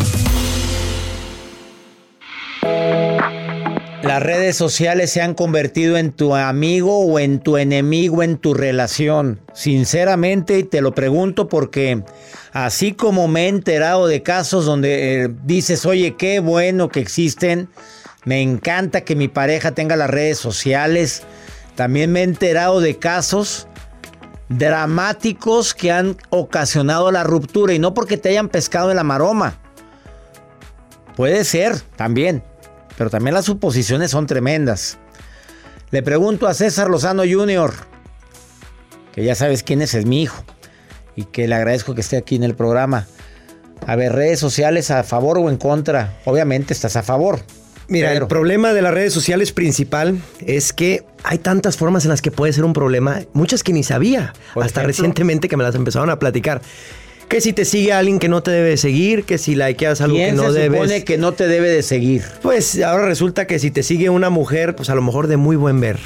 Las 4.03 4.21
redes 4.21 4.57
sociales 4.57 5.11
se 5.11 5.21
han 5.21 5.33
convertido 5.33 5.95
en 5.95 6.11
tu 6.11 6.35
amigo 6.35 6.99
o 6.99 7.19
en 7.19 7.39
tu 7.39 7.55
enemigo 7.55 8.21
en 8.21 8.37
tu 8.37 8.53
relación. 8.53 9.39
Sinceramente, 9.53 10.63
te 10.63 10.81
lo 10.81 10.93
pregunto 10.93 11.47
porque 11.47 12.03
así 12.51 12.91
como 12.91 13.29
me 13.29 13.45
he 13.45 13.47
enterado 13.47 14.05
de 14.07 14.21
casos 14.21 14.65
donde 14.65 15.23
eh, 15.23 15.29
dices, 15.45 15.85
oye, 15.85 16.17
qué 16.17 16.41
bueno 16.41 16.89
que 16.89 16.99
existen, 16.99 17.69
me 18.25 18.41
encanta 18.41 19.01
que 19.01 19.15
mi 19.15 19.29
pareja 19.29 19.71
tenga 19.71 19.95
las 19.95 20.09
redes 20.09 20.37
sociales, 20.37 21.23
también 21.75 22.11
me 22.11 22.19
he 22.19 22.23
enterado 22.23 22.81
de 22.81 22.97
casos 22.97 23.68
dramáticos 24.49 25.73
que 25.73 25.91
han 25.91 26.17
ocasionado 26.31 27.11
la 27.11 27.23
ruptura 27.23 27.73
y 27.73 27.79
no 27.79 27.93
porque 27.93 28.17
te 28.17 28.29
hayan 28.29 28.49
pescado 28.49 28.89
en 28.89 28.97
la 28.97 29.03
maroma. 29.03 29.59
Puede 31.15 31.43
ser 31.43 31.79
también, 31.95 32.43
pero 32.97 33.09
también 33.09 33.35
las 33.35 33.45
suposiciones 33.45 34.11
son 34.11 34.25
tremendas. 34.25 34.97
Le 35.91 36.03
pregunto 36.03 36.47
a 36.47 36.53
César 36.53 36.89
Lozano 36.89 37.23
Jr., 37.29 37.73
que 39.13 39.23
ya 39.23 39.35
sabes 39.35 39.63
quién 39.63 39.81
es, 39.81 39.93
es 39.93 40.05
mi 40.05 40.23
hijo, 40.23 40.43
y 41.15 41.25
que 41.25 41.47
le 41.47 41.55
agradezco 41.55 41.95
que 41.95 42.01
esté 42.01 42.17
aquí 42.17 42.35
en 42.35 42.43
el 42.43 42.55
programa. 42.55 43.07
A 43.85 43.95
ver, 43.95 44.13
redes 44.13 44.39
sociales 44.39 44.91
a 44.91 45.03
favor 45.03 45.37
o 45.37 45.49
en 45.49 45.57
contra. 45.57 46.17
Obviamente 46.25 46.73
estás 46.73 46.95
a 46.95 47.03
favor. 47.03 47.39
Mira, 47.89 48.13
el 48.13 48.27
problema 48.27 48.73
de 48.73 48.81
las 48.81 48.93
redes 48.93 49.11
sociales 49.13 49.51
principal 49.51 50.17
es 50.45 50.73
que 50.73 51.03
hay 51.23 51.39
tantas 51.39 51.75
formas 51.75 52.05
en 52.05 52.09
las 52.11 52.21
que 52.21 52.31
puede 52.31 52.53
ser 52.53 52.63
un 52.63 52.73
problema, 52.73 53.21
muchas 53.33 53.63
que 53.63 53.73
ni 53.73 53.83
sabía, 53.83 54.33
Por 54.53 54.63
hasta 54.63 54.81
ejemplo. 54.81 54.87
recientemente 54.87 55.47
que 55.49 55.57
me 55.57 55.63
las 55.63 55.75
empezaron 55.75 56.09
a 56.09 56.19
platicar. 56.19 56.61
Que 57.27 57.41
si 57.41 57.53
te 57.53 57.63
sigue 57.65 57.93
alguien 57.93 58.17
que 58.17 58.27
no 58.27 58.41
te 58.41 58.49
debe 58.51 58.75
seguir, 58.77 59.23
que 59.23 59.37
si 59.37 59.53
likeas 59.55 60.01
algo 60.01 60.15
que 60.17 60.23
¿Quién 60.23 60.35
no 60.35 60.51
se 60.51 60.59
debes. 60.59 60.81
supone 60.81 61.03
que 61.03 61.17
no 61.19 61.31
te 61.33 61.47
debe 61.47 61.69
de 61.69 61.83
seguir? 61.83 62.23
Pues 62.41 62.81
ahora 62.81 63.05
resulta 63.05 63.45
que 63.45 63.59
si 63.59 63.69
te 63.69 63.83
sigue 63.83 64.09
una 64.09 64.29
mujer, 64.31 64.75
pues 64.75 64.89
a 64.89 64.95
lo 64.95 65.01
mejor 65.03 65.27
de 65.27 65.37
muy 65.37 65.55
buen 65.55 65.79
ver. 65.79 65.99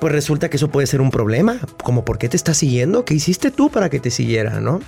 Pues 0.00 0.12
resulta 0.12 0.50
que 0.50 0.56
eso 0.56 0.68
puede 0.68 0.86
ser 0.86 1.00
un 1.00 1.10
problema. 1.10 1.58
Como, 1.82 2.04
¿por 2.04 2.18
qué 2.18 2.28
te 2.28 2.36
está 2.36 2.52
siguiendo? 2.52 3.04
¿Qué 3.04 3.14
hiciste 3.14 3.50
tú 3.50 3.70
para 3.70 3.88
que 3.88 4.00
te 4.00 4.10
siguiera, 4.10 4.60
no? 4.60 4.80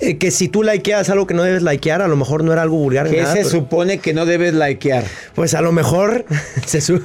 Eh, 0.00 0.16
que 0.16 0.30
si 0.30 0.48
tú 0.48 0.62
likeas 0.62 1.10
algo 1.10 1.26
que 1.26 1.34
no 1.34 1.42
debes 1.42 1.62
likear, 1.62 2.00
a 2.02 2.08
lo 2.08 2.16
mejor 2.16 2.44
no 2.44 2.52
era 2.52 2.62
algo 2.62 2.76
vulgar. 2.76 3.10
¿Qué 3.10 3.20
nada, 3.20 3.32
se 3.32 3.38
pero- 3.38 3.50
supone 3.50 3.98
que 3.98 4.14
no 4.14 4.24
debes 4.26 4.54
likear? 4.54 5.04
Pues 5.34 5.54
a 5.54 5.60
lo 5.60 5.72
mejor 5.72 6.24
se. 6.66 6.80
Tú, 6.80 7.02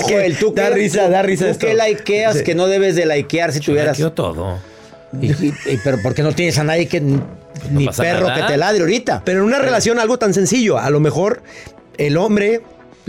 Joel, 0.00 0.36
tú 0.36 0.52
da 0.54 0.68
qué- 0.68 0.74
risa, 0.74 1.08
da 1.08 1.22
risa 1.22 1.44
¿Tú 1.46 1.50
esto. 1.52 1.66
qué 1.68 1.74
likeas 1.74 2.38
Sí. 2.38 2.44
que 2.44 2.54
no 2.54 2.66
debes 2.66 2.96
de 2.96 3.06
likear 3.06 3.52
si 3.52 3.60
tuvieras? 3.60 3.96
Yo 3.96 4.12
todo. 4.12 4.58
Y- 5.20 5.26
y- 5.32 5.54
y- 5.66 5.78
pero 5.82 6.02
¿por 6.02 6.14
qué 6.14 6.22
no 6.22 6.32
tienes 6.32 6.58
a 6.58 6.64
nadie 6.64 6.86
que 6.86 7.00
ni 7.00 7.20
perro 7.96 8.28
nada. 8.28 8.34
que 8.46 8.52
te 8.52 8.56
ladre 8.58 8.80
ahorita? 8.80 9.22
Pero 9.24 9.40
en 9.40 9.46
una 9.46 9.58
relación 9.58 9.98
algo 10.00 10.18
tan 10.18 10.34
sencillo, 10.34 10.76
a 10.78 10.90
lo 10.90 11.00
mejor 11.00 11.42
el 11.98 12.16
hombre 12.16 12.60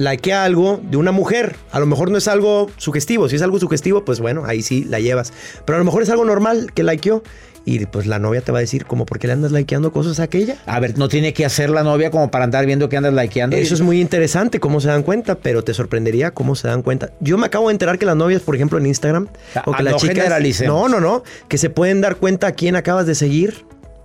likea 0.03 0.43
algo 0.43 0.81
de 0.83 0.97
una 0.97 1.11
mujer. 1.11 1.55
A 1.71 1.79
lo 1.79 1.85
mejor 1.85 2.11
no 2.11 2.17
es 2.17 2.27
algo 2.27 2.69
sugestivo. 2.77 3.29
Si 3.29 3.35
es 3.35 3.41
algo 3.41 3.59
sugestivo, 3.59 4.03
pues 4.05 4.19
bueno, 4.19 4.43
ahí 4.45 4.61
sí 4.61 4.83
la 4.83 4.99
llevas. 4.99 5.33
Pero 5.65 5.77
a 5.77 5.79
lo 5.79 5.85
mejor 5.85 6.03
es 6.03 6.09
algo 6.09 6.25
normal 6.25 6.71
que 6.73 6.83
likeó. 6.83 7.23
Y 7.63 7.85
pues 7.85 8.07
la 8.07 8.17
novia 8.17 8.41
te 8.41 8.51
va 8.51 8.57
a 8.57 8.61
decir, 8.61 8.85
como, 8.85 9.05
¿por 9.05 9.19
qué 9.19 9.27
le 9.27 9.33
andas 9.33 9.51
likeando 9.51 9.91
cosas 9.91 10.19
a 10.19 10.23
aquella? 10.23 10.57
A 10.65 10.79
ver, 10.79 10.97
no 10.97 11.09
tiene 11.09 11.31
que 11.31 11.45
hacer 11.45 11.69
la 11.69 11.83
novia 11.83 12.09
como 12.09 12.31
para 12.31 12.43
andar 12.43 12.65
viendo 12.65 12.89
que 12.89 12.97
andas 12.97 13.13
likeando. 13.13 13.55
Eso 13.55 13.75
es 13.75 13.81
muy 13.81 14.01
interesante 14.01 14.59
cómo 14.59 14.81
se 14.81 14.87
dan 14.87 15.03
cuenta, 15.03 15.35
pero 15.35 15.63
te 15.63 15.75
sorprendería 15.75 16.31
cómo 16.31 16.55
se 16.55 16.67
dan 16.67 16.81
cuenta. 16.81 17.11
Yo 17.19 17.37
me 17.37 17.45
acabo 17.45 17.67
de 17.67 17.73
enterar 17.73 17.99
que 17.99 18.07
las 18.07 18.15
novias, 18.15 18.41
por 18.41 18.55
ejemplo, 18.55 18.79
en 18.79 18.87
Instagram, 18.87 19.27
Ah, 19.53 19.61
o 19.67 19.73
que 19.73 19.77
ah, 19.77 19.83
las 19.83 19.93
no 19.93 19.99
chicas. 19.99 20.61
No, 20.65 20.89
no, 20.89 20.99
no. 20.99 21.23
Que 21.47 21.59
se 21.59 21.69
pueden 21.69 22.01
dar 22.01 22.15
cuenta 22.15 22.47
a 22.47 22.51
quién 22.53 22.75
acabas 22.75 23.05
de 23.05 23.13
seguir. 23.13 23.63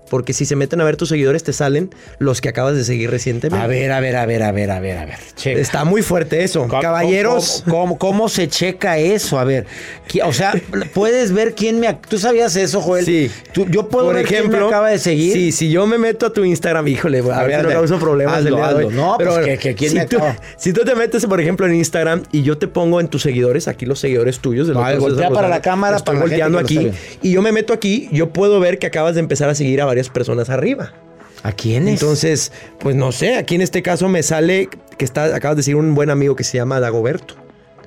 Porque 0.09 0.33
si 0.33 0.45
se 0.47 0.57
meten 0.57 0.81
a 0.81 0.85
ver 0.85 0.97
tus 0.97 1.09
seguidores, 1.09 1.43
te 1.45 1.53
salen 1.53 1.91
los 2.19 2.41
que 2.41 2.49
acabas 2.49 2.77
de 2.77 2.85
seguir 2.85 3.11
recientemente. 3.11 3.63
A 3.65 3.67
ver, 3.67 3.91
a 3.93 4.01
ver, 4.01 4.17
a 4.17 4.27
ver, 4.27 4.43
a 4.43 4.53
ver, 4.53 4.71
a 4.71 4.81
ver, 4.81 4.99
a 4.99 5.05
ver. 5.07 5.17
Checa. 5.35 5.61
Está 5.61 5.85
muy 5.85 6.03
fuerte 6.03 6.43
eso. 6.45 6.67
¿Cómo- 6.69 6.81
Caballeros. 6.83 7.63
¿cómo, 7.65 7.77
cómo, 7.77 7.99
cómo 7.99 8.29
se 8.29 8.49
checa 8.49 8.99
eso? 8.99 9.39
A 9.39 9.45
ver, 9.45 9.67
o 10.25 10.33
sea, 10.33 10.55
puedes 10.95 11.33
ver 11.33 11.55
quién 11.55 11.81
me... 11.81 11.93
¿Tú 12.09 12.19
sabías 12.19 12.55
eso, 12.57 12.81
Joel? 12.81 13.05
Sí. 13.05 13.31
Tú- 13.53 13.67
yo 13.69 13.89
puedo 13.89 14.07
Por 14.07 14.15
ver 14.17 14.27
quién 14.27 14.41
ejemplo, 14.41 14.61
me 14.61 14.67
acaba 14.67 14.89
de 14.91 14.99
seguir. 14.99 15.33
Sí, 15.33 15.53
si 15.53 15.71
yo 15.71 15.87
me 15.87 15.99
meto 15.99 16.27
a 16.27 16.33
tu 16.33 16.45
Instagram, 16.45 16.87
híjole, 16.89 17.23
a, 17.31 17.41
A 17.41 17.45
ver, 17.45 17.63
no 17.65 17.69
causo 17.71 17.99
problemas 17.99 18.37
hazlo, 18.39 18.63
hazlo. 18.63 18.91
No, 18.91 19.15
pues, 19.17 19.29
bueno, 19.29 19.45
que- 19.45 19.59
que 19.59 19.75
quién 19.75 19.91
si 19.91 19.97
me 19.99 20.07
tú, 20.07 20.17
acaba. 20.17 20.37
si 20.57 20.73
tú 20.73 20.83
te 20.85 20.95
metes, 20.95 21.27
por 21.27 21.41
ejemplo, 21.41 21.67
en 21.67 21.75
Instagram 21.75 22.23
y 22.33 22.43
yo 22.43 22.59
te 22.59 22.69
pongo 22.69 23.01
en 23.01 23.09
tus 23.09 23.23
seguidores, 23.23 23.69
aquí 23.69 23.87
los 23.87 23.99
seguidores 23.99 24.39
tuyos. 24.41 24.67
De 24.69 24.75
No, 24.75 24.81
los 24.81 24.89
César 24.91 25.01
voltea 25.01 25.31
para 25.31 25.49
la 25.49 25.61
cámara, 25.63 25.97
estoy 25.97 26.15
para 26.15 26.27
volteando 26.27 26.59
aquí. 26.59 26.91
Y 27.23 27.33
yo 27.33 27.43
me 27.43 27.53
meto 27.53 27.73
aquí, 27.73 28.09
yo 28.13 28.31
puedo 28.31 28.61
ver 28.61 28.79
que 28.79 28.87
acabas 28.87 29.15
de 29.15 29.21
empezar 29.21 29.49
a 29.49 29.55
seguir 29.55 29.81
a 29.81 29.85
varias 29.97 30.11
personas 30.11 30.51
arriba. 30.51 30.93
¿A 31.43 31.53
quién 31.53 31.89
es? 31.89 32.01
Entonces, 32.03 32.53
pues 32.81 32.95
no 32.97 33.13
sé, 33.13 33.37
aquí 33.37 33.55
en 33.55 33.61
este 33.63 33.83
caso 33.83 34.09
me 34.09 34.23
sale 34.23 34.69
que 34.99 35.05
está, 35.05 35.35
acabas 35.35 35.57
de 35.57 35.61
decir 35.61 35.77
un 35.77 35.95
buen 35.95 36.11
amigo 36.11 36.35
que 36.37 36.45
se 36.45 36.59
llama 36.59 36.81
Dagoberto. 36.81 37.35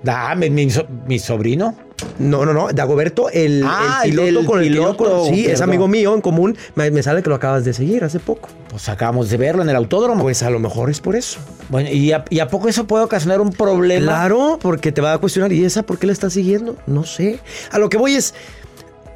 Dame, 0.02 0.50
mi, 0.50 0.70
so- 0.72 0.88
mi 1.08 1.20
sobrino. 1.20 1.76
No, 2.18 2.46
no, 2.46 2.54
no, 2.54 2.70
Dagoberto, 2.72 3.30
el, 3.30 3.62
Ah, 3.68 4.04
el 4.06 4.12
piloto 4.16 4.46
con 4.48 4.60
el 4.62 4.70
que 4.70 4.74
yo 4.76 4.96
piloto, 4.96 5.26
Sí, 5.26 5.46
es 5.46 5.60
amigo 5.60 5.90
mío 5.90 6.16
en 6.16 6.22
común. 6.22 6.58
Me, 6.76 6.90
me 6.92 7.04
sale 7.04 7.22
que 7.22 7.28
lo 7.30 7.36
acabas 7.36 7.66
de 7.66 7.74
seguir 7.74 8.06
hace 8.06 8.20
poco. 8.20 8.48
Pues 8.70 8.88
acabamos 8.88 9.30
de 9.30 9.36
verlo 9.36 9.62
en 9.62 9.70
el 9.70 9.76
autódromo. 9.76 10.22
Pues 10.24 10.42
a 10.42 10.50
lo 10.50 10.60
mejor 10.60 10.90
es 10.90 11.02
por 11.02 11.18
eso. 11.18 11.40
bueno, 11.68 11.90
¿y 11.92 12.14
a, 12.14 12.24
y 12.30 12.40
a 12.40 12.48
poco 12.48 12.70
eso 12.70 12.88
puede 12.88 13.04
ocasionar 13.04 13.42
un 13.42 13.52
problema? 13.52 14.06
Claro, 14.06 14.58
porque 14.62 14.94
te 14.94 15.02
va 15.02 15.12
a 15.14 15.18
cuestionar. 15.18 15.52
¿Y 15.52 15.66
esa 15.66 15.84
por 15.84 16.00
qué 16.00 16.08
la 16.08 16.14
estás 16.14 16.32
siguiendo? 16.32 16.78
No 16.88 17.04
sé. 17.04 17.40
A 17.72 17.78
lo 17.80 17.90
que 17.90 17.98
voy 17.98 18.16
es. 18.16 18.34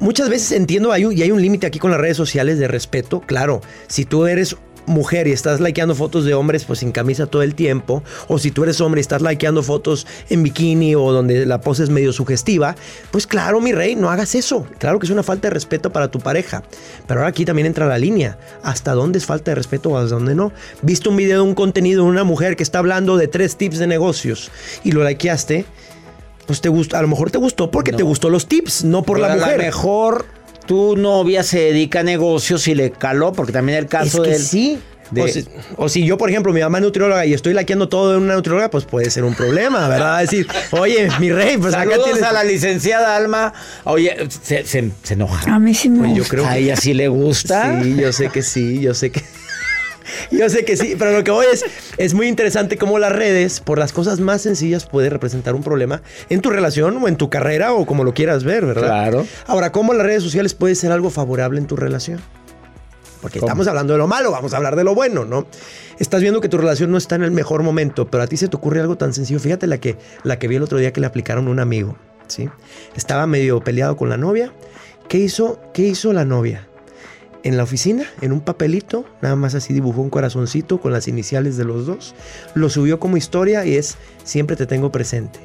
Muchas 0.00 0.28
veces 0.28 0.52
entiendo, 0.52 0.92
hay 0.92 1.04
un- 1.04 1.16
y 1.16 1.22
hay 1.22 1.30
un 1.30 1.40
límite 1.40 1.66
aquí 1.66 1.78
con 1.78 1.90
las 1.90 2.00
redes 2.00 2.16
sociales 2.16 2.58
de 2.58 2.68
respeto. 2.68 3.20
Claro, 3.20 3.60
si 3.86 4.04
tú 4.04 4.26
eres 4.26 4.56
mujer 4.86 5.26
y 5.26 5.32
estás 5.32 5.60
likeando 5.60 5.94
fotos 5.94 6.26
de 6.26 6.34
hombres 6.34 6.64
pues 6.64 6.80
sin 6.80 6.92
camisa 6.92 7.24
todo 7.24 7.42
el 7.42 7.54
tiempo, 7.54 8.02
o 8.28 8.38
si 8.38 8.50
tú 8.50 8.64
eres 8.64 8.82
hombre 8.82 8.98
y 8.98 9.02
estás 9.02 9.22
likeando 9.22 9.62
fotos 9.62 10.06
en 10.28 10.42
bikini 10.42 10.94
o 10.94 11.10
donde 11.10 11.46
la 11.46 11.62
pose 11.62 11.84
es 11.84 11.88
medio 11.88 12.12
sugestiva, 12.12 12.76
pues 13.10 13.26
claro, 13.26 13.62
mi 13.62 13.72
rey, 13.72 13.96
no 13.96 14.10
hagas 14.10 14.34
eso. 14.34 14.66
Claro 14.78 14.98
que 14.98 15.06
es 15.06 15.10
una 15.10 15.22
falta 15.22 15.48
de 15.48 15.54
respeto 15.54 15.90
para 15.90 16.10
tu 16.10 16.18
pareja. 16.18 16.64
Pero 17.06 17.20
ahora 17.20 17.30
aquí 17.30 17.46
también 17.46 17.64
entra 17.66 17.86
la 17.86 17.96
línea. 17.96 18.36
¿Hasta 18.62 18.92
dónde 18.92 19.18
es 19.18 19.24
falta 19.24 19.52
de 19.52 19.54
respeto 19.54 19.88
o 19.88 19.96
hasta 19.96 20.16
dónde 20.16 20.34
no? 20.34 20.52
Viste 20.82 21.08
un 21.08 21.16
video 21.16 21.42
de 21.42 21.48
un 21.48 21.54
contenido 21.54 22.02
de 22.04 22.10
una 22.10 22.24
mujer 22.24 22.54
que 22.56 22.62
está 22.62 22.80
hablando 22.80 23.16
de 23.16 23.28
tres 23.28 23.56
tips 23.56 23.78
de 23.78 23.86
negocios 23.86 24.50
y 24.82 24.92
lo 24.92 25.02
likeaste, 25.02 25.64
pues 26.46 26.60
te 26.60 26.68
gustó, 26.68 26.96
a 26.96 27.02
lo 27.02 27.08
mejor 27.08 27.30
te 27.30 27.38
gustó 27.38 27.70
porque 27.70 27.92
te 27.92 28.02
gustó 28.02 28.30
los 28.30 28.46
tips, 28.46 28.84
no 28.84 29.02
por 29.02 29.18
la 29.18 29.28
mujer. 29.34 29.44
A 29.54 29.56
lo 29.56 29.62
mejor 29.62 30.26
tu 30.66 30.96
novia 30.96 31.42
se 31.42 31.58
dedica 31.60 32.00
a 32.00 32.02
negocios 32.02 32.66
y 32.68 32.74
le 32.74 32.90
caló, 32.90 33.32
porque 33.32 33.52
también 33.52 33.78
el 33.78 33.86
caso 33.86 34.22
Es 34.24 34.28
que 34.28 34.34
del. 34.34 34.42
sí. 34.42 34.78
de- 35.10 35.22
O, 35.22 35.28
si, 35.28 35.44
o 35.76 35.88
si 35.90 36.06
yo, 36.06 36.16
por 36.16 36.30
ejemplo, 36.30 36.52
mi 36.52 36.60
mamá 36.60 36.78
es 36.78 36.84
nutrióloga 36.84 37.26
y 37.26 37.34
estoy 37.34 37.52
laqueando 37.52 37.88
todo 37.88 38.12
de 38.12 38.16
una 38.18 38.34
nutrióloga, 38.34 38.70
pues 38.70 38.84
puede 38.86 39.10
ser 39.10 39.24
un 39.24 39.34
problema, 39.34 39.86
¿verdad? 39.88 40.20
Decir, 40.20 40.46
oye, 40.72 41.08
mi 41.20 41.30
rey, 41.30 41.58
pues 41.58 41.74
acá 41.74 41.84
Saludos 41.90 42.04
tienes... 42.04 42.22
a 42.22 42.32
la 42.32 42.42
licenciada 42.44 43.14
Alma. 43.14 43.52
Oye, 43.84 44.16
se, 44.42 44.64
se- 44.64 44.90
se 45.02 45.14
enoja. 45.14 45.54
A 45.54 45.58
mí 45.58 45.74
sí 45.74 45.90
me 45.90 45.98
Pues 46.08 46.10
yo 46.16 46.22
gusta. 46.38 46.50
A 46.50 46.56
ella 46.56 46.76
sí 46.76 46.94
le 46.94 47.08
gusta. 47.08 47.82
Sí, 47.82 47.96
yo 47.96 48.12
sé 48.12 48.30
que 48.30 48.42
sí, 48.42 48.80
yo 48.80 48.94
sé 48.94 49.10
que... 49.10 49.22
Yo 50.30 50.48
sé 50.48 50.64
que 50.64 50.76
sí, 50.76 50.96
pero 50.98 51.12
lo 51.12 51.24
que 51.24 51.30
voy 51.30 51.46
es, 51.52 51.64
es 51.96 52.14
muy 52.14 52.28
interesante 52.28 52.76
cómo 52.76 52.98
las 52.98 53.12
redes, 53.12 53.60
por 53.60 53.78
las 53.78 53.92
cosas 53.92 54.20
más 54.20 54.42
sencillas, 54.42 54.86
puede 54.86 55.10
representar 55.10 55.54
un 55.54 55.62
problema 55.62 56.02
en 56.28 56.40
tu 56.40 56.50
relación 56.50 56.96
o 57.02 57.08
en 57.08 57.16
tu 57.16 57.30
carrera 57.30 57.72
o 57.72 57.86
como 57.86 58.04
lo 58.04 58.14
quieras 58.14 58.44
ver, 58.44 58.66
¿verdad? 58.66 58.86
Claro. 58.86 59.26
Ahora, 59.46 59.72
¿cómo 59.72 59.94
las 59.94 60.06
redes 60.06 60.22
sociales 60.22 60.54
puede 60.54 60.74
ser 60.74 60.92
algo 60.92 61.10
favorable 61.10 61.58
en 61.58 61.66
tu 61.66 61.76
relación? 61.76 62.20
Porque 63.20 63.40
¿Cómo? 63.40 63.48
estamos 63.48 63.66
hablando 63.68 63.94
de 63.94 63.98
lo 63.98 64.06
malo, 64.06 64.30
vamos 64.30 64.52
a 64.52 64.58
hablar 64.58 64.76
de 64.76 64.84
lo 64.84 64.94
bueno, 64.94 65.24
¿no? 65.24 65.46
Estás 65.98 66.20
viendo 66.20 66.40
que 66.42 66.48
tu 66.50 66.58
relación 66.58 66.90
no 66.90 66.98
está 66.98 67.14
en 67.14 67.22
el 67.22 67.30
mejor 67.30 67.62
momento, 67.62 68.10
pero 68.10 68.22
a 68.22 68.26
ti 68.26 68.36
se 68.36 68.48
te 68.48 68.56
ocurre 68.56 68.80
algo 68.80 68.96
tan 68.96 69.14
sencillo. 69.14 69.40
Fíjate 69.40 69.66
la 69.66 69.78
que, 69.78 69.96
la 70.24 70.38
que 70.38 70.48
vi 70.48 70.56
el 70.56 70.62
otro 70.62 70.76
día 70.76 70.92
que 70.92 71.00
le 71.00 71.06
aplicaron 71.06 71.48
a 71.48 71.50
un 71.50 71.60
amigo, 71.60 71.96
¿sí? 72.26 72.50
Estaba 72.96 73.26
medio 73.26 73.60
peleado 73.64 73.96
con 73.96 74.10
la 74.10 74.18
novia. 74.18 74.52
¿Qué 75.08 75.18
hizo, 75.18 75.60
qué 75.72 75.82
hizo 75.82 76.12
la 76.12 76.24
novia? 76.26 76.68
En 77.44 77.58
la 77.58 77.62
oficina, 77.62 78.04
en 78.22 78.32
un 78.32 78.40
papelito, 78.40 79.04
nada 79.20 79.36
más 79.36 79.54
así 79.54 79.74
dibujó 79.74 80.00
un 80.00 80.08
corazoncito 80.08 80.80
con 80.80 80.92
las 80.92 81.08
iniciales 81.08 81.58
de 81.58 81.64
los 81.64 81.84
dos. 81.84 82.14
Lo 82.54 82.70
subió 82.70 82.98
como 82.98 83.18
historia 83.18 83.66
y 83.66 83.76
es 83.76 83.96
siempre 84.24 84.56
te 84.56 84.64
tengo 84.66 84.90
presente. 84.90 85.40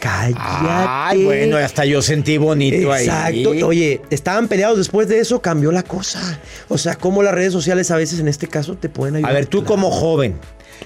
Cállate. 0.00 0.38
Ay, 0.38 1.24
bueno, 1.24 1.56
hasta 1.56 1.86
yo 1.86 2.02
sentí 2.02 2.36
bonito 2.36 2.92
ahí. 2.92 3.04
Exacto. 3.04 3.50
Oye, 3.66 4.02
estaban 4.10 4.48
peleados 4.48 4.76
después 4.76 5.08
de 5.08 5.18
eso, 5.18 5.40
cambió 5.40 5.72
la 5.72 5.82
cosa. 5.82 6.38
O 6.68 6.76
sea, 6.76 6.96
cómo 6.96 7.22
las 7.22 7.34
redes 7.34 7.54
sociales 7.54 7.90
a 7.90 7.96
veces 7.96 8.20
en 8.20 8.28
este 8.28 8.46
caso 8.46 8.76
te 8.76 8.90
pueden 8.90 9.16
ayudar. 9.16 9.30
A 9.30 9.34
ver, 9.34 9.46
tú 9.46 9.64
como 9.64 9.90
joven, 9.90 10.38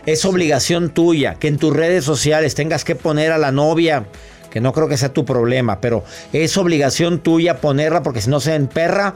es 0.07 0.25
obligación 0.25 0.91
tuya 0.91 1.35
que 1.35 1.49
en 1.49 1.59
tus 1.59 1.75
redes 1.75 2.05
sociales 2.05 2.55
tengas 2.55 2.85
que 2.85 2.95
poner 2.95 3.33
a 3.33 3.39
la 3.39 3.53
novia, 3.53 4.07
que 4.51 4.61
no 4.61 4.73
creo 4.73 4.89
que 4.89 4.97
sea 4.97 5.13
tu 5.13 5.25
problema, 5.25 5.81
pero 5.81 6.05
es 6.33 6.57
obligación 6.57 7.21
tuya 7.21 7.61
ponerla 7.61 8.03
porque 8.03 8.21
si 8.21 8.31
no 8.31 8.41
se 8.41 8.55
emperra, 8.55 9.15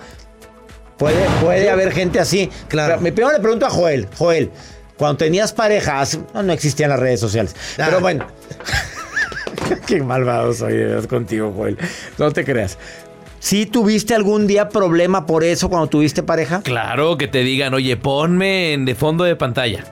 puede, 0.99 1.25
puede 1.43 1.71
haber 1.71 1.93
gente 1.93 2.21
así. 2.21 2.51
Claro. 2.69 2.93
Pero, 2.95 3.01
me 3.03 3.13
primero 3.13 3.33
le 3.37 3.41
pregunto 3.41 3.67
a 3.67 3.71
Joel, 3.71 4.09
Joel, 4.19 4.51
cuando 4.97 5.17
tenías 5.19 5.53
pareja, 5.53 6.01
hace- 6.01 6.21
no, 6.35 6.43
no 6.43 6.53
existían 6.53 6.91
las 6.91 6.99
redes 7.01 7.21
sociales, 7.21 7.55
Ah. 7.79 7.85
pero 7.87 8.01
bueno. 8.01 8.27
Qué 9.87 10.03
malvado 10.03 10.53
soy 10.53 10.75
de 10.75 10.85
verdad 10.85 11.09
contigo, 11.09 11.53
Joel. 11.57 11.79
No 12.19 12.31
te 12.33 12.45
creas. 12.45 12.79
¿Sí 13.41 13.67
tuviste 13.67 14.15
algún 14.15 14.47
día 14.47 14.69
problema 14.69 15.25
por 15.25 15.45
eso 15.45 15.69
cuando 15.69 15.87
tuviste 15.87 16.23
pareja? 16.23 16.61
Claro, 16.63 17.17
que 17.17 17.29
te 17.29 17.39
digan, 17.39 17.73
oye, 17.73 17.97
ponme 17.97 18.73
en 18.73 18.85
de 18.85 18.95
fondo 18.95 19.25
de 19.25 19.37
pantalla. 19.37 19.85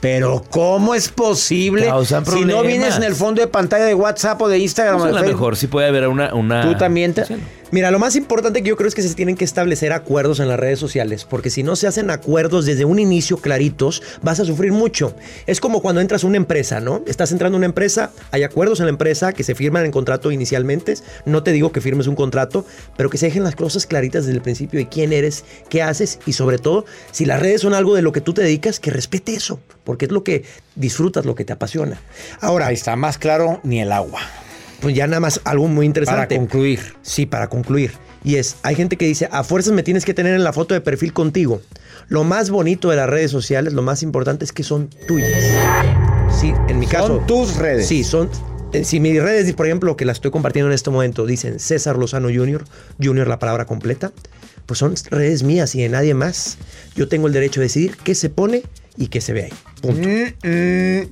Pero 0.00 0.44
¿cómo 0.50 0.94
es 0.94 1.08
posible? 1.08 1.90
Si 2.04 2.44
no 2.44 2.62
vienes 2.62 2.96
en 2.96 3.04
el 3.04 3.14
fondo 3.14 3.40
de 3.40 3.48
pantalla 3.48 3.86
de 3.86 3.94
WhatsApp 3.94 4.40
o 4.42 4.48
de 4.48 4.58
Instagram 4.58 4.96
o 4.96 4.98
Pues 4.98 5.16
a 5.16 5.20
lo 5.22 5.26
mejor 5.26 5.56
sí 5.56 5.66
puede 5.66 5.88
haber 5.88 6.06
una... 6.08 6.34
una... 6.34 6.60
tú 6.62 6.74
también 6.76 7.14
te... 7.14 7.24
Sí. 7.24 7.36
Mira, 7.70 7.90
lo 7.90 7.98
más 7.98 8.16
importante 8.16 8.62
que 8.62 8.68
yo 8.68 8.76
creo 8.76 8.88
es 8.88 8.94
que 8.94 9.02
se 9.02 9.14
tienen 9.14 9.36
que 9.36 9.44
establecer 9.44 9.92
acuerdos 9.92 10.40
en 10.40 10.48
las 10.48 10.60
redes 10.60 10.78
sociales, 10.78 11.24
porque 11.24 11.50
si 11.50 11.62
no 11.62 11.76
se 11.76 11.86
hacen 11.86 12.10
acuerdos 12.10 12.66
desde 12.66 12.84
un 12.84 12.98
inicio 12.98 13.38
claritos, 13.38 14.02
vas 14.22 14.40
a 14.40 14.44
sufrir 14.44 14.72
mucho. 14.72 15.14
Es 15.46 15.60
como 15.60 15.80
cuando 15.80 16.00
entras 16.00 16.24
a 16.24 16.26
una 16.26 16.36
empresa, 16.36 16.80
¿no? 16.80 17.02
Estás 17.06 17.32
entrando 17.32 17.56
a 17.56 17.58
una 17.58 17.66
empresa, 17.66 18.10
hay 18.30 18.42
acuerdos 18.42 18.80
en 18.80 18.86
la 18.86 18.90
empresa 18.90 19.32
que 19.32 19.44
se 19.44 19.54
firman 19.54 19.84
en 19.84 19.92
contrato 19.92 20.30
inicialmente. 20.30 20.94
No 21.24 21.42
te 21.42 21.52
digo 21.52 21.72
que 21.72 21.80
firmes 21.80 22.06
un 22.06 22.16
contrato, 22.16 22.66
pero 22.96 23.10
que 23.10 23.18
se 23.18 23.26
dejen 23.26 23.44
las 23.44 23.56
cosas 23.56 23.86
claritas 23.86 24.24
desde 24.26 24.36
el 24.36 24.42
principio 24.42 24.78
de 24.78 24.88
quién 24.88 25.12
eres, 25.12 25.44
qué 25.68 25.82
haces 25.82 26.18
y 26.26 26.34
sobre 26.34 26.58
todo, 26.58 26.84
si 27.12 27.24
las 27.24 27.40
redes 27.40 27.62
son 27.62 27.74
algo 27.74 27.94
de 27.94 28.02
lo 28.02 28.12
que 28.12 28.20
tú 28.20 28.34
te 28.34 28.42
dedicas, 28.42 28.78
que 28.78 28.90
respete 28.90 29.34
eso, 29.34 29.60
porque 29.84 30.06
es 30.06 30.12
lo 30.12 30.22
que 30.22 30.44
disfrutas, 30.76 31.24
lo 31.24 31.34
que 31.34 31.44
te 31.44 31.52
apasiona. 31.52 32.00
Ahora, 32.40 32.64
Ahí 32.66 32.74
está 32.74 32.96
más 32.96 33.18
claro 33.18 33.60
ni 33.62 33.80
el 33.80 33.92
agua. 33.92 34.20
Pues 34.80 34.94
ya 34.94 35.06
nada 35.06 35.20
más 35.20 35.40
algo 35.44 35.66
muy 35.68 35.76
Para 35.76 35.86
interesante. 35.86 36.36
concluir. 36.36 36.80
Sí, 37.02 37.26
para 37.26 37.48
concluir. 37.48 37.92
Y 38.24 38.36
es, 38.36 38.56
hay 38.62 38.74
gente 38.74 38.96
que 38.96 39.06
dice, 39.06 39.28
a 39.30 39.44
fuerzas 39.44 39.72
me 39.72 39.82
tienes 39.82 40.04
que 40.04 40.14
tener 40.14 40.34
en 40.34 40.44
la 40.44 40.52
foto 40.52 40.74
de 40.74 40.80
perfil 40.80 41.12
contigo. 41.12 41.60
Lo 42.08 42.24
más 42.24 42.50
bonito 42.50 42.90
de 42.90 42.96
las 42.96 43.08
redes 43.08 43.30
sociales, 43.30 43.72
lo 43.72 43.82
más 43.82 44.02
importante 44.02 44.44
es 44.44 44.52
que 44.52 44.62
son 44.62 44.88
tuyas. 45.06 45.30
Sí, 46.40 46.52
en 46.68 46.78
mi 46.78 46.86
Son 46.86 46.92
caso. 46.92 47.22
tus 47.26 47.56
redes. 47.56 47.86
Sí, 47.86 48.02
son. 48.04 48.28
eh, 48.72 48.84
Si 48.84 48.98
mis 49.00 49.22
redes, 49.22 49.52
por 49.54 49.66
ejemplo, 49.66 49.96
que 49.96 50.04
las 50.04 50.16
estoy 50.18 50.30
compartiendo 50.30 50.68
en 50.70 50.74
este 50.74 50.90
momento, 50.90 51.26
dicen 51.26 51.58
César 51.60 51.96
Lozano 51.96 52.28
Jr., 52.28 52.64
Jr. 53.02 53.28
la 53.28 53.38
palabra 53.38 53.66
completa, 53.66 54.12
pues 54.66 54.78
son 54.78 54.94
redes 55.10 55.42
mías 55.42 55.74
y 55.74 55.82
de 55.82 55.88
nadie 55.90 56.14
más. 56.14 56.56
Yo 56.96 57.08
tengo 57.08 57.26
el 57.26 57.32
derecho 57.34 57.60
de 57.60 57.66
decidir 57.66 57.96
qué 58.04 58.14
se 58.14 58.30
pone 58.30 58.62
y 58.96 59.08
qué 59.08 59.20
se 59.20 59.32
ve 59.34 59.44
ahí. 59.44 59.52
Punto. 59.82 60.08
Mm, 60.08 60.48
mm. 60.48 61.08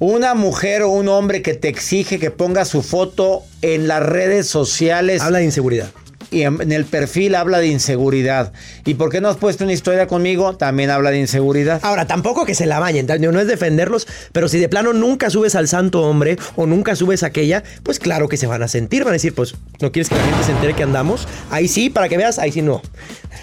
Una 0.00 0.32
mujer 0.32 0.80
o 0.80 0.88
un 0.88 1.08
hombre 1.08 1.42
que 1.42 1.52
te 1.52 1.68
exige 1.68 2.18
que 2.18 2.30
ponga 2.30 2.64
su 2.64 2.82
foto 2.82 3.42
en 3.60 3.86
las 3.86 4.02
redes 4.02 4.46
sociales 4.46 5.20
Habla 5.20 5.40
de 5.40 5.44
inseguridad. 5.44 5.90
Y 6.30 6.42
en, 6.42 6.72
el 6.72 6.84
perfil 6.84 7.34
habla 7.34 7.58
de 7.58 7.66
inseguridad. 7.66 8.52
¿Y 8.84 8.94
por 8.94 9.10
qué 9.10 9.20
no 9.20 9.28
has 9.28 9.36
puesto 9.36 9.64
una 9.64 9.72
historia 9.72 10.06
conmigo? 10.06 10.56
También 10.56 10.90
habla 10.90 11.10
de 11.10 11.18
inseguridad. 11.18 11.80
Ahora, 11.82 12.06
tampoco 12.06 12.44
que 12.44 12.54
se 12.54 12.66
la 12.66 12.78
bañen, 12.78 13.06
no 13.06 13.40
es 13.40 13.46
defenderlos, 13.46 14.06
pero 14.32 14.48
si 14.48 14.58
de 14.58 14.68
plano 14.68 14.92
nunca 14.92 15.30
subes 15.30 15.54
al 15.54 15.68
santo 15.68 16.02
hombre 16.02 16.38
o 16.56 16.66
nunca 16.66 16.96
subes 16.96 17.22
a 17.22 17.26
aquella, 17.26 17.62
pues 17.82 17.98
claro 17.98 18.28
que 18.28 18.36
se 18.36 18.46
van 18.46 18.62
a 18.62 18.68
sentir, 18.68 19.04
van 19.04 19.10
a 19.10 19.14
decir, 19.14 19.34
pues 19.34 19.54
no 19.80 19.92
quieres 19.92 20.08
que 20.08 20.14
la 20.14 20.24
gente 20.24 20.44
se 20.44 20.52
entere 20.52 20.74
que 20.74 20.82
andamos, 20.82 21.26
ahí 21.50 21.68
sí, 21.68 21.90
para 21.90 22.08
que 22.08 22.16
veas, 22.16 22.38
ahí 22.38 22.52
sí 22.52 22.62
no. 22.62 22.82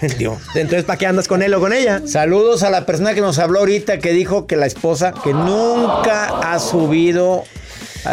Entonces, 0.00 0.84
¿para 0.84 0.98
qué 0.98 1.06
andas 1.06 1.28
con 1.28 1.42
él 1.42 1.52
o 1.54 1.60
con 1.60 1.72
ella? 1.72 2.02
Saludos 2.06 2.62
a 2.62 2.70
la 2.70 2.86
persona 2.86 3.14
que 3.14 3.20
nos 3.20 3.38
habló 3.38 3.60
ahorita 3.60 3.98
que 3.98 4.12
dijo 4.12 4.46
que 4.46 4.56
la 4.56 4.66
esposa 4.66 5.12
que 5.22 5.32
nunca 5.32 6.26
ha 6.40 6.58
subido, 6.58 7.44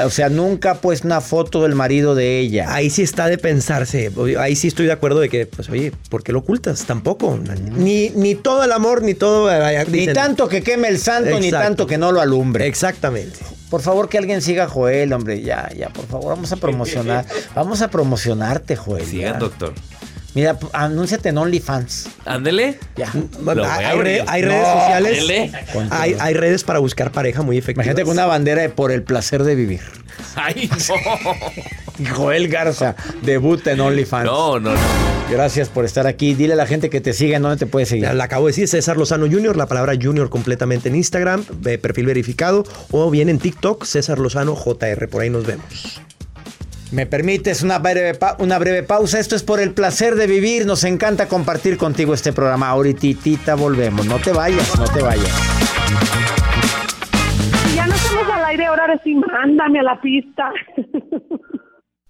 o 0.06 0.10
sea, 0.10 0.30
nunca 0.30 0.72
ha 0.72 0.76
puesto 0.82 1.08
una 1.08 1.22
foto 1.22 1.64
del 1.64 1.76
marido 1.76 2.16
de 2.16 2.40
ella. 2.40 2.74
Ahí 2.74 2.90
sí 2.90 3.02
está 3.02 3.28
de 3.28 3.38
pensarse, 3.38 4.12
ahí 4.40 4.56
sí 4.56 4.68
estoy 4.68 4.86
de 4.86 4.92
acuerdo 4.92 5.20
de 5.20 5.30
que, 5.30 5.46
pues 5.46 5.70
oye, 5.70 5.92
¿por 6.10 6.24
qué 6.24 6.32
lo 6.32 6.40
ocultas? 6.40 6.86
Tampoco, 6.86 7.40
ni, 7.78 8.10
ni 8.10 8.36
todo 8.36 8.64
el 8.64 8.72
amor, 8.72 9.02
ni 9.04 9.14
todo... 9.14 9.52
eh, 9.52 9.86
Ni 9.88 10.00
dicen- 10.00 10.14
tanto 10.14 10.48
que 10.48 10.62
queme 10.64 10.88
el 10.88 11.00
santo, 11.00 11.40
ni 11.40 11.52
tanto 11.52 11.88
que 11.88 11.98
no 11.98 12.12
lo 12.12 12.22
alumbre. 12.22 12.68
Exactamente. 12.68 13.40
Por 13.70 13.82
favor, 13.82 14.10
que 14.10 14.18
alguien 14.18 14.42
siga 14.42 14.66
a 14.66 14.68
Joel, 14.68 15.12
hombre. 15.12 15.42
Ya, 15.42 15.70
ya, 15.76 15.90
por 15.90 16.06
favor, 16.06 16.36
vamos 16.36 16.52
a 16.52 16.56
promocionar. 16.58 17.26
Vamos 17.56 17.82
a 17.82 17.90
promocionarte, 17.90 18.76
Joel. 18.76 19.06
Sigan, 19.06 19.34
ya. 19.34 19.40
doctor. 19.40 19.74
Mira, 20.36 20.58
anúnciate 20.74 21.30
en 21.30 21.38
OnlyFans. 21.38 22.10
Ándele. 22.26 22.78
Ya. 22.98 23.12
Hay, 23.72 23.86
abrir. 23.86 24.04
re- 24.04 24.24
hay 24.28 24.42
redes 24.44 24.62
No, 24.68 24.74
sociales, 24.82 25.52
hay, 25.92 26.16
hay 26.20 26.34
redes 26.34 26.64
para 26.66 26.80
buscar 26.80 27.12
pareja 27.12 27.42
muy 27.42 27.58
efectivas. 27.58 27.86
Imagínate 27.86 28.04
con 28.04 28.12
una 28.14 28.26
bandera 28.26 28.62
de 28.62 28.70
por 28.70 28.92
el 28.92 29.02
placer 29.04 29.44
de 29.44 29.56
vivir. 29.56 29.80
Ay, 30.36 30.70
no. 30.70 30.96
Joel 32.16 32.50
Garza 32.50 32.96
debuta 33.22 33.72
en 33.72 33.80
OnlyFans. 33.80 34.26
No, 34.26 34.60
no, 34.60 34.74
no. 34.74 34.80
Gracias 35.32 35.70
por 35.70 35.86
estar 35.86 36.06
aquí. 36.06 36.34
Dile 36.36 36.54
a 36.54 36.56
la 36.58 36.68
gente 36.68 36.90
que 36.90 37.00
te 37.02 37.14
siga 37.14 37.38
en 37.38 37.42
dónde 37.44 37.58
te 37.58 37.66
puede 37.66 37.86
seguir. 37.86 38.14
La 38.14 38.26
acabo 38.26 38.46
de 38.46 38.52
decir, 38.52 38.68
César 38.68 38.98
Lozano 38.98 39.26
Jr., 39.28 39.56
la 39.56 39.66
palabra 39.68 39.94
Junior 40.00 40.30
completamente 40.30 40.90
en 40.90 40.96
Instagram, 40.96 41.44
perfil 41.82 42.06
verificado, 42.08 42.64
o 42.92 43.10
bien 43.10 43.30
en 43.30 43.40
TikTok, 43.40 43.86
César 43.86 44.20
Lozano 44.20 44.56
JR, 44.56 45.08
por 45.08 45.22
ahí 45.24 45.30
nos 45.30 45.46
vemos. 45.46 46.02
Me 46.96 47.06
permites 47.06 47.62
una 47.62 47.78
breve, 47.78 48.18
una 48.40 48.58
breve 48.58 48.82
pausa. 48.82 49.20
Esto 49.20 49.36
es 49.36 49.44
por 49.44 49.60
el 49.60 49.74
placer 49.74 50.16
de 50.16 50.28
vivir. 50.28 50.66
Nos 50.66 50.86
encanta 50.86 51.28
compartir 51.28 51.78
contigo 51.78 52.14
este 52.14 52.32
programa. 52.32 52.70
Ahorita 52.70 53.56
volvemos. 53.56 54.06
No 54.06 54.18
te 54.20 54.32
vayas, 54.32 54.80
no 54.80 54.86
te 54.86 55.02
vayas. 55.02 55.28
Ya 57.76 57.86
no 57.86 57.94
estamos 57.94 58.34
al 58.34 58.46
aire, 58.46 58.66
ahora 58.68 58.98
sí, 59.04 59.14
mándame 59.14 59.80
a 59.80 59.84
la 59.84 60.00
pista. 60.00 60.54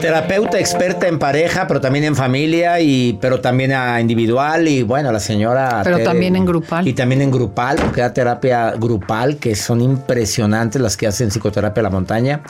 Psicoterapeuta 0.00 0.58
experta 0.58 1.06
en 1.08 1.18
pareja, 1.18 1.66
pero 1.66 1.80
también 1.80 2.04
en 2.04 2.16
familia 2.16 2.80
y 2.80 3.18
pero 3.20 3.40
también 3.40 3.72
a 3.72 4.00
individual 4.00 4.66
y 4.66 4.82
bueno, 4.82 5.12
la 5.12 5.20
señora 5.20 5.80
Pero 5.84 5.98
Tere- 5.98 6.04
también 6.04 6.36
en 6.36 6.44
grupal. 6.46 6.86
Y 6.88 6.92
también 6.94 7.22
en 7.22 7.30
grupal, 7.30 7.76
porque 7.76 8.00
da 8.00 8.12
terapia 8.12 8.72
grupal 8.72 9.36
que 9.36 9.54
son 9.54 9.80
impresionantes 9.80 10.80
las 10.80 10.96
que 10.96 11.06
hacen 11.06 11.28
psicoterapia 11.30 11.80
a 11.80 11.84
la 11.84 11.90
montaña. 11.90 12.40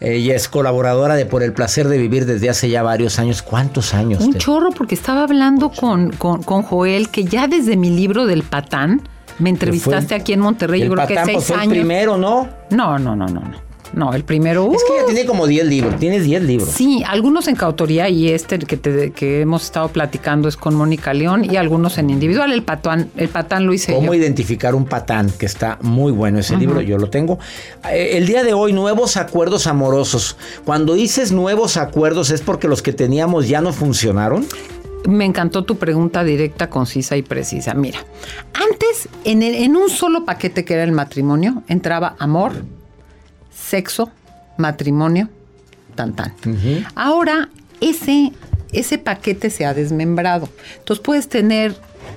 Ella 0.00 0.34
es 0.34 0.48
colaboradora 0.48 1.14
de 1.14 1.26
Por 1.26 1.44
el 1.44 1.52
placer 1.52 1.86
de 1.86 1.96
vivir 1.96 2.26
desde 2.26 2.50
hace 2.50 2.68
ya 2.68 2.82
varios 2.82 3.20
años. 3.20 3.40
¿Cuántos 3.42 3.94
años? 3.94 4.20
Un 4.20 4.34
chorro, 4.34 4.70
porque 4.70 4.96
estaba 4.96 5.22
hablando 5.22 5.70
con, 5.70 6.10
con, 6.10 6.42
con 6.42 6.62
Joel, 6.64 7.08
que 7.08 7.24
ya 7.24 7.46
desde 7.46 7.76
mi 7.76 7.90
libro 7.90 8.26
del 8.26 8.42
patán, 8.42 9.02
me 9.38 9.50
entrevistaste 9.50 10.08
fue- 10.08 10.16
aquí 10.16 10.32
en 10.32 10.40
Monterrey, 10.40 10.80
yo 10.84 10.92
creo 10.92 11.06
que 11.06 11.14
seis 11.14 11.30
pues, 11.34 11.46
fue 11.46 11.56
el 11.56 11.62
años. 11.62 11.72
primero, 11.74 12.16
¿no? 12.18 12.48
No, 12.70 12.98
no, 12.98 13.14
no, 13.14 13.26
no, 13.26 13.40
no. 13.40 13.71
No, 13.94 14.14
el 14.14 14.24
primero. 14.24 14.72
Es 14.74 14.82
que 14.84 14.94
ella 14.94 15.02
uh, 15.02 15.06
tiene 15.06 15.26
como 15.26 15.46
10 15.46 15.66
libros. 15.66 15.96
Tienes 15.98 16.24
10 16.24 16.42
libros. 16.44 16.68
Sí, 16.70 17.02
algunos 17.06 17.46
en 17.48 17.56
coautoría 17.56 18.08
y 18.08 18.30
este 18.30 18.58
que, 18.58 18.76
te- 18.78 19.10
que 19.10 19.42
hemos 19.42 19.64
estado 19.64 19.88
platicando 19.88 20.48
es 20.48 20.56
con 20.56 20.74
Mónica 20.74 21.12
León 21.12 21.44
y 21.44 21.56
algunos 21.56 21.98
en 21.98 22.08
individual. 22.08 22.52
El 22.52 22.62
patán, 22.62 23.10
el 23.16 23.28
patán 23.28 23.66
lo 23.66 23.74
hice 23.74 23.92
Cómo 23.94 24.14
identificar 24.14 24.74
un 24.74 24.86
patán, 24.86 25.30
que 25.30 25.44
está 25.46 25.78
muy 25.82 26.10
bueno 26.10 26.38
ese 26.38 26.56
libro, 26.56 26.80
yo 26.80 26.96
lo 26.96 27.10
tengo. 27.10 27.38
Eh, 27.90 28.16
El 28.16 28.26
día 28.26 28.42
de 28.44 28.54
hoy, 28.54 28.72
nuevos 28.72 29.16
acuerdos 29.18 29.66
amorosos. 29.66 30.36
Cuando 30.64 30.94
dices 30.94 31.30
nuevos 31.32 31.76
acuerdos, 31.76 32.30
¿es 32.30 32.40
porque 32.40 32.68
los 32.68 32.80
que 32.82 32.92
teníamos 32.94 33.46
ya 33.48 33.60
no 33.60 33.72
funcionaron? 33.72 34.46
Me 35.06 35.24
encantó 35.26 35.64
tu 35.64 35.76
pregunta 35.76 36.22
directa, 36.24 36.70
concisa 36.70 37.16
y 37.16 37.22
precisa. 37.22 37.74
Mira, 37.74 37.98
antes 38.54 39.08
en, 39.24 39.42
el- 39.42 39.56
en 39.56 39.76
un 39.76 39.90
solo 39.90 40.24
paquete 40.24 40.64
que 40.64 40.74
era 40.74 40.84
el 40.84 40.92
matrimonio 40.92 41.62
entraba 41.68 42.14
amor, 42.18 42.52
sexo, 43.72 44.10
matrimonio, 44.58 45.30
tan 45.94 46.14
tan. 46.14 46.34
Ahora 46.94 47.48
ese, 47.80 48.32
ese 48.70 48.98
paquete 48.98 49.48
se 49.48 49.64
ha 49.64 49.72
desmembrado. 49.72 50.50
Entonces 50.76 51.02
puedes 51.02 51.26
tener 51.26 51.74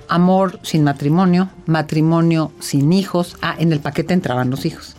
amor 0.10 0.60
sin 0.64 0.84
matrimonio, 0.84 1.50
matrimonio 1.66 2.52
sin 2.60 2.92
hijos. 2.92 3.38
Ah, 3.42 3.56
en 3.58 3.72
el 3.72 3.80
paquete 3.80 4.14
entraban 4.14 4.50
los 4.50 4.66
hijos. 4.66 4.98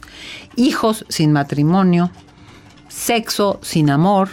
Hijos 0.57 1.05
sin 1.11 1.31
matrimonio, 1.31 2.11
sexo 2.89 3.61
sin 3.63 3.91
amor, 3.91 4.31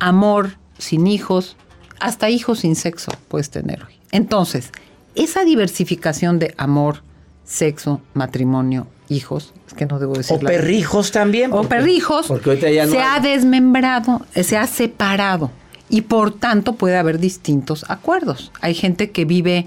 amor 0.00 0.56
sin 0.76 1.06
hijos, 1.06 1.56
hasta 2.00 2.30
hijos 2.30 2.58
sin 2.58 2.74
sexo 2.74 3.12
puedes 3.28 3.50
tener 3.50 3.84
hoy. 3.84 3.94
Entonces, 4.10 4.72
esa 5.14 5.44
diversificación 5.44 6.40
de 6.40 6.52
amor, 6.58 7.04
sexo, 7.44 8.00
matrimonio, 8.14 8.88
hijos, 9.08 9.52
es 9.66 9.74
que 9.74 9.86
no 9.86 9.98
debo 9.98 10.14
decir 10.14 10.36
O 10.36 10.40
perrijos 10.40 11.10
también. 11.12 11.52
o 11.52 11.56
porque- 11.56 11.68
perrijos 11.76 12.26
Porque 12.26 12.50
ahorita 12.50 12.70
ya 12.70 12.86
no 12.86 12.92
se 12.92 12.98
hay. 12.98 13.16
ha 13.16 13.20
desmembrado, 13.20 14.26
eh, 14.34 14.42
se 14.44 14.56
ha 14.56 14.66
separado 14.66 15.50
y 15.88 16.02
por 16.02 16.32
tanto 16.32 16.74
puede 16.74 16.96
haber 16.98 17.18
distintos 17.18 17.84
acuerdos. 17.88 18.52
Hay 18.60 18.74
gente 18.74 19.10
que 19.10 19.24
vive 19.24 19.66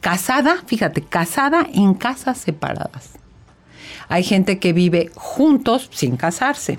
casada, 0.00 0.62
fíjate, 0.66 1.02
casada 1.02 1.66
en 1.72 1.94
casas 1.94 2.38
separadas. 2.38 3.10
Hay 4.08 4.24
gente 4.24 4.58
que 4.58 4.72
vive 4.72 5.10
juntos 5.14 5.88
sin 5.92 6.16
casarse. 6.16 6.78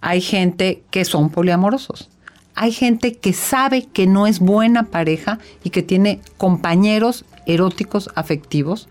Hay 0.00 0.20
gente 0.20 0.82
que 0.90 1.04
son 1.04 1.30
poliamorosos. 1.30 2.08
Hay 2.54 2.72
gente 2.72 3.14
que 3.16 3.32
sabe 3.32 3.86
que 3.86 4.06
no 4.06 4.26
es 4.26 4.40
buena 4.40 4.84
pareja 4.84 5.38
y 5.62 5.70
que 5.70 5.82
tiene 5.82 6.20
compañeros 6.38 7.24
eróticos 7.46 8.10
afectivos 8.14 8.88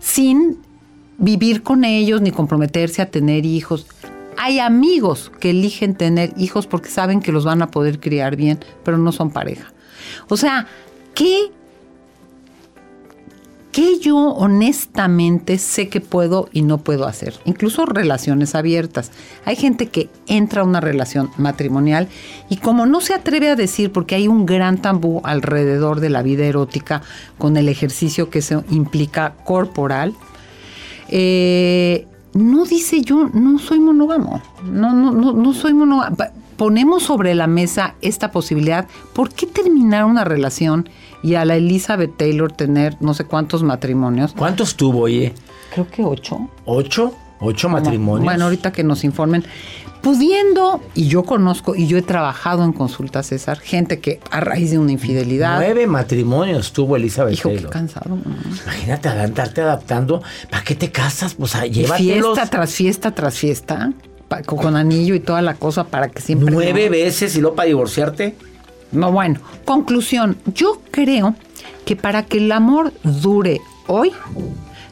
sin 0.00 0.58
vivir 1.18 1.62
con 1.62 1.84
ellos 1.84 2.20
ni 2.20 2.30
comprometerse 2.30 3.02
a 3.02 3.10
tener 3.10 3.46
hijos. 3.46 3.86
Hay 4.36 4.58
amigos 4.58 5.30
que 5.40 5.50
eligen 5.50 5.94
tener 5.94 6.32
hijos 6.36 6.66
porque 6.66 6.88
saben 6.88 7.20
que 7.20 7.32
los 7.32 7.44
van 7.44 7.62
a 7.62 7.70
poder 7.70 8.00
criar 8.00 8.36
bien, 8.36 8.58
pero 8.84 8.98
no 8.98 9.12
son 9.12 9.30
pareja. 9.30 9.72
O 10.28 10.36
sea, 10.36 10.66
¿qué 11.14 11.50
que 13.74 13.98
yo 13.98 14.16
honestamente 14.16 15.58
sé 15.58 15.88
que 15.88 16.00
puedo 16.00 16.48
y 16.52 16.62
no 16.62 16.78
puedo 16.78 17.08
hacer. 17.08 17.34
Incluso 17.44 17.86
relaciones 17.86 18.54
abiertas. 18.54 19.10
Hay 19.44 19.56
gente 19.56 19.88
que 19.88 20.08
entra 20.28 20.60
a 20.60 20.64
una 20.64 20.80
relación 20.80 21.32
matrimonial 21.38 22.06
y 22.48 22.58
como 22.58 22.86
no 22.86 23.00
se 23.00 23.14
atreve 23.14 23.50
a 23.50 23.56
decir, 23.56 23.90
porque 23.90 24.14
hay 24.14 24.28
un 24.28 24.46
gran 24.46 24.80
tabú 24.80 25.22
alrededor 25.24 25.98
de 25.98 26.08
la 26.08 26.22
vida 26.22 26.44
erótica 26.44 27.02
con 27.36 27.56
el 27.56 27.68
ejercicio 27.68 28.30
que 28.30 28.38
eso 28.38 28.62
implica 28.70 29.34
corporal, 29.42 30.14
eh, 31.16 32.08
no 32.32 32.64
dice 32.64 33.02
yo, 33.02 33.30
no 33.32 33.60
soy 33.60 33.78
monógamo, 33.78 34.42
no, 34.64 34.92
no, 34.92 35.12
no, 35.12 35.32
no 35.32 35.52
soy 35.54 35.72
monógamo. 35.72 36.16
Ponemos 36.56 37.04
sobre 37.04 37.36
la 37.36 37.46
mesa 37.46 37.94
esta 38.00 38.32
posibilidad. 38.32 38.88
¿Por 39.12 39.32
qué 39.32 39.46
terminar 39.46 40.06
una 40.06 40.24
relación 40.24 40.88
y 41.22 41.36
a 41.36 41.44
la 41.44 41.54
Elizabeth 41.54 42.16
Taylor 42.16 42.50
tener 42.50 42.96
no 43.00 43.14
sé 43.14 43.26
cuántos 43.26 43.62
matrimonios? 43.62 44.32
¿Cuántos 44.32 44.74
tuvo, 44.74 45.02
oye? 45.02 45.32
Creo 45.72 45.88
que 45.88 46.02
ocho. 46.04 46.48
¿Ocho? 46.64 47.14
¿Ocho 47.38 47.68
matrimonios? 47.68 48.24
Bueno, 48.24 48.46
ahorita 48.46 48.72
que 48.72 48.82
nos 48.82 49.04
informen. 49.04 49.44
Pudiendo, 50.04 50.82
y 50.94 51.08
yo 51.08 51.22
conozco, 51.24 51.74
y 51.74 51.86
yo 51.86 51.96
he 51.96 52.02
trabajado 52.02 52.62
en 52.62 52.72
consulta, 52.74 53.22
César, 53.22 53.58
gente 53.58 54.00
que 54.00 54.20
a 54.30 54.40
raíz 54.40 54.70
de 54.70 54.78
una 54.78 54.92
infidelidad. 54.92 55.56
Nueve 55.56 55.86
matrimonios 55.86 56.72
tuvo 56.74 56.96
Elizabeth 56.96 57.32
Hijo, 57.34 57.48
qué 57.48 57.54
Taylor. 57.56 57.72
cansado. 57.72 58.10
¿no? 58.10 58.22
Imagínate 58.64 59.08
andarte 59.08 59.62
adaptando. 59.62 60.22
¿Para 60.50 60.62
qué 60.62 60.74
te 60.74 60.90
casas? 60.92 61.34
Pues 61.34 61.54
Y 61.64 61.70
llévatelos 61.70 62.36
fiesta 62.38 62.50
tras 62.50 62.70
fiesta 62.74 63.10
tras 63.14 63.34
fiesta, 63.38 63.92
con, 64.44 64.58
con 64.58 64.76
anillo 64.76 65.14
y 65.14 65.20
toda 65.20 65.40
la 65.40 65.54
cosa 65.54 65.84
para 65.84 66.08
que 66.10 66.20
siempre. 66.20 66.50
nueve 66.54 66.84
no. 66.84 66.90
veces 66.90 67.34
y 67.36 67.40
luego 67.40 67.56
para 67.56 67.66
divorciarte. 67.68 68.36
No, 68.92 69.10
bueno, 69.10 69.40
conclusión. 69.64 70.36
Yo 70.54 70.80
creo 70.90 71.34
que 71.86 71.96
para 71.96 72.24
que 72.26 72.38
el 72.38 72.52
amor 72.52 72.92
dure 73.02 73.60
hoy, 73.86 74.12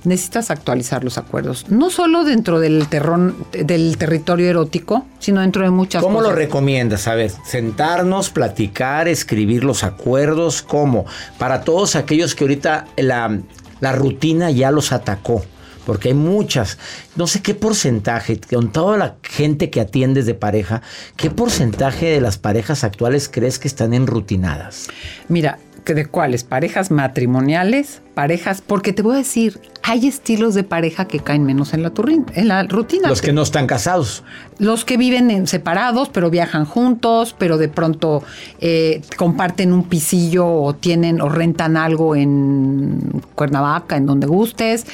necesitas 0.05 0.51
actualizar 0.51 1.05
los 1.05 1.19
acuerdos. 1.19 1.67
No 1.69 1.91
solo 1.91 2.25
dentro 2.25 2.61
del, 2.61 2.88
terrón, 2.88 3.37
del 3.53 3.97
territorio 3.97 4.49
erótico, 4.49 5.07
sino 5.19 5.41
dentro 5.41 5.62
de 5.62 5.71
muchas 5.71 6.03
¿Cómo 6.03 6.21
lo 6.21 6.33
recomiendas? 6.33 7.09
A 7.09 7.15
ver, 7.15 7.33
sentarnos, 7.45 8.31
platicar, 8.31 9.09
escribir 9.09 9.65
los 9.65 9.85
acuerdos, 9.85 10.62
¿cómo? 10.62 11.07
Para 11.38 11.62
todos 11.62 11.97
aquellos 11.97 12.35
que 12.35 12.45
ahorita 12.45 12.87
la, 12.97 13.38
la 13.81 13.93
rutina 13.93 14.51
ya 14.51 14.71
los 14.71 14.93
atacó. 14.93 15.43
Porque 15.85 16.09
hay 16.11 16.15
muchas, 16.15 16.79
no 17.17 17.27
sé 17.27 17.43
qué 17.43 17.55
porcentaje, 17.55 18.41
con 18.41 18.71
toda 18.71 18.97
la 18.97 19.17
gente 19.23 19.69
que 19.69 19.81
atiendes 19.81 20.27
de 20.27 20.35
pareja, 20.35 20.81
¿qué 21.17 21.29
porcentaje 21.29 22.07
de 22.07 22.21
las 22.21 22.38
parejas 22.38 22.85
actuales 22.85 23.29
crees 23.29 23.59
que 23.59 23.67
están 23.67 23.93
enrutinadas? 23.93 24.87
Mira, 25.29 25.59
¿que 25.72 25.72
¿de 25.85 26.07
cuáles? 26.07 26.45
¿Parejas 26.45 26.90
matrimoniales? 26.90 28.03
¿Parejas? 28.14 28.62
Porque 28.64 28.92
te 28.92 29.03
voy 29.03 29.14
a 29.14 29.18
decir, 29.18 29.59
hay 29.83 30.07
estilos 30.07 30.55
de 30.55 30.64
pareja 30.64 31.07
que 31.07 31.18
caen 31.21 31.45
menos 31.45 31.73
en 31.75 31.83
la, 31.83 31.92
turrin- 31.92 32.27
en 32.35 32.49
la 32.49 32.62
rutina. 32.64 33.09
Los 33.09 33.23
que 33.23 33.33
no 33.33 33.42
están 33.42 33.66
casados. 33.66 34.23
Los 34.59 34.85
que 34.85 34.97
viven 34.97 35.31
en 35.31 35.47
separados, 35.47 36.09
pero 36.11 36.31
viajan 36.31 36.64
juntos, 36.66 37.35
pero 37.38 37.59
de 37.59 37.68
pronto 37.68 38.23
eh, 38.61 39.01
comparten 39.16 39.73
un 39.73 39.85
pisillo 39.85 40.47
o 40.47 40.75
tienen 40.75 41.21
o 41.21 41.29
rentan 41.29 41.77
algo 41.77 42.14
en 42.16 43.23
Cuernavaca, 43.35 43.97
en 43.97 44.07
donde 44.07 44.27
gustes, 44.27 44.87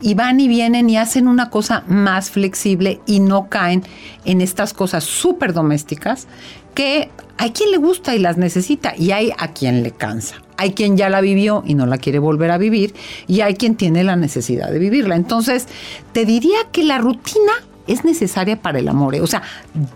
y 0.00 0.14
van 0.14 0.40
y 0.40 0.48
vienen 0.48 0.90
y 0.90 0.96
hacen 0.96 1.28
una 1.28 1.50
cosa 1.50 1.84
más 1.86 2.30
flexible 2.30 3.00
y 3.06 3.20
no 3.20 3.48
caen 3.48 3.82
en 4.24 4.40
estas 4.40 4.72
cosas 4.72 5.04
súper 5.04 5.52
domésticas 5.52 6.26
que 6.74 7.10
hay 7.38 7.50
quien 7.50 7.70
le 7.70 7.78
gusta 7.78 8.14
y 8.14 8.18
las 8.18 8.36
necesita 8.36 8.94
y 8.96 9.10
hay 9.10 9.32
a 9.38 9.52
quien 9.52 9.82
le 9.82 9.90
cansa. 9.90 10.36
Hay 10.58 10.72
quien 10.72 10.96
ya 10.96 11.10
la 11.10 11.20
vivió 11.20 11.62
y 11.66 11.74
no 11.74 11.84
la 11.84 11.98
quiere 11.98 12.18
volver 12.18 12.50
a 12.50 12.58
vivir 12.58 12.94
y 13.26 13.42
hay 13.42 13.54
quien 13.54 13.76
tiene 13.76 14.04
la 14.04 14.16
necesidad 14.16 14.70
de 14.70 14.78
vivirla. 14.78 15.16
Entonces, 15.16 15.66
te 16.12 16.24
diría 16.24 16.58
que 16.72 16.82
la 16.82 16.98
rutina 16.98 17.52
es 17.86 18.04
necesaria 18.04 18.60
para 18.60 18.78
el 18.78 18.88
amor. 18.88 19.14
¿eh? 19.14 19.20
O 19.20 19.26
sea, 19.26 19.42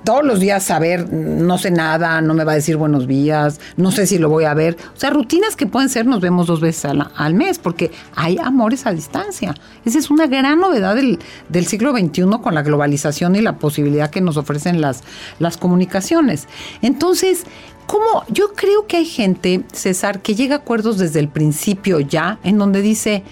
todos 0.05 0.25
los 0.25 0.41
días 0.41 0.63
saber, 0.63 1.13
no 1.13 1.59
sé 1.59 1.71
nada, 1.71 2.21
no 2.21 2.35
me 2.35 2.45
va 2.45 2.53
a 2.53 2.55
decir 2.55 2.77
buenos 2.77 3.07
días, 3.07 3.61
no 3.77 3.91
sé 3.91 4.07
si 4.07 4.19
lo 4.19 4.29
voy 4.29 4.45
a 4.45 4.55
ver. 4.55 4.77
O 4.95 4.99
sea, 4.99 5.11
rutinas 5.11 5.57
que 5.57 5.67
pueden 5.67 5.89
ser, 5.89 6.07
nos 6.07 6.21
vemos 6.21 6.47
dos 6.47 6.61
veces 6.61 6.85
al, 6.85 7.35
mes, 7.35 7.59
porque 7.59 7.91
hay 8.15 8.39
amores 8.39 8.87
a 8.87 8.93
distancia. 8.93 9.55
Esa 9.85 9.99
es 9.99 10.11
una 10.11 10.27
gran 10.27 10.61
novedad 10.61 10.95
del, 10.95 11.19
del 11.49 11.67
siglo 11.67 11.93
XXI 11.93 12.23
con 12.43 12.55
la 12.55 12.63
globalización 12.63 13.37
y 13.37 13.41
la 13.41 13.57
posibilidad 13.57 14.11
que 14.11 14.21
nos 14.21 14.37
ofrecen 14.37 14.81
las, 14.81 15.03
las 15.39 15.57
comunicaciones. 15.57 16.49
Entonces, 16.83 17.45
¿cómo? 17.87 18.25
Yo 18.29 18.53
creo 18.55 18.87
que 18.87 18.99
hay 18.99 19.07
gente, 19.07 19.63
César, 19.73 20.21
que 20.21 20.35
llega 20.35 20.57
a 20.57 20.59
acuerdos 20.59 20.99
desde 20.99 21.21
el 21.21 21.29
principio 21.29 22.01
ya, 22.01 22.39
en 22.45 22.59
donde 22.59 22.83
dice, 22.83 23.23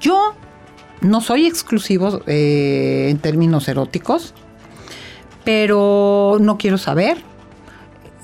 yo 0.00 0.34
no 1.00 1.20
soy 1.20 1.46
exclusivo 1.46 2.22
eh, 2.26 3.08
en 3.10 3.18
términos 3.18 3.68
eróticos, 3.68 4.34
pero 5.44 6.38
no 6.40 6.58
quiero 6.58 6.78
saber. 6.78 7.18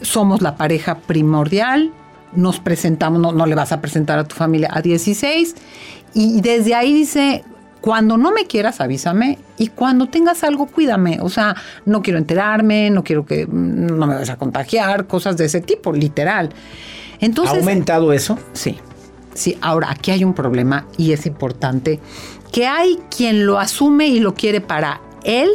somos 0.03 0.43
la 0.43 0.57
pareja 0.57 0.99
primordial, 0.99 1.91
nos 2.35 2.61
presentamos, 2.61 3.21
no, 3.21 3.33
no 3.33 3.47
le 3.47 3.55
vas 3.55 3.73
a 3.73 3.81
presentar 3.81 4.19
a 4.19 4.25
tu 4.25 4.35
familia 4.35 4.69
a 4.73 4.83
16, 4.83 5.55
y 6.13 6.41
desde 6.41 6.75
ahí 6.75 6.93
dice, 6.93 7.45
cuando 7.87 8.17
no 8.17 8.33
me 8.33 8.47
quieras, 8.47 8.81
avísame. 8.81 9.39
Y 9.59 9.69
cuando 9.69 10.09
tengas 10.09 10.43
algo, 10.43 10.67
cuídame. 10.67 11.19
O 11.21 11.29
sea, 11.29 11.55
no 11.85 12.03
quiero 12.03 12.19
enterarme, 12.19 12.91
no 12.91 13.05
quiero 13.05 13.25
que 13.25 13.47
mm, 13.47 13.87
no 13.97 14.07
me 14.09 14.15
vayas 14.15 14.31
a 14.31 14.37
contagiar, 14.37 15.07
cosas 15.07 15.37
de 15.37 15.45
ese 15.45 15.61
tipo, 15.61 15.93
literal. 15.93 16.51
Entonces, 17.21 17.55
¿Ha 17.55 17.59
aumentado 17.59 18.13
eso? 18.13 18.39
Sí. 18.55 18.79
Sí, 19.35 19.57
ahora 19.61 19.91
aquí 19.91 20.11
hay 20.11 20.25
un 20.25 20.35
problema 20.35 20.87
y 20.97 21.13
es 21.13 21.27
importante 21.27 22.01
que 22.53 22.67
hay 22.67 22.99
quien 23.15 23.47
lo 23.47 23.59
asume 23.59 24.09
y 24.09 24.21
lo 24.21 24.35
quiere 24.35 24.61
para 24.61 25.01
él, 25.25 25.51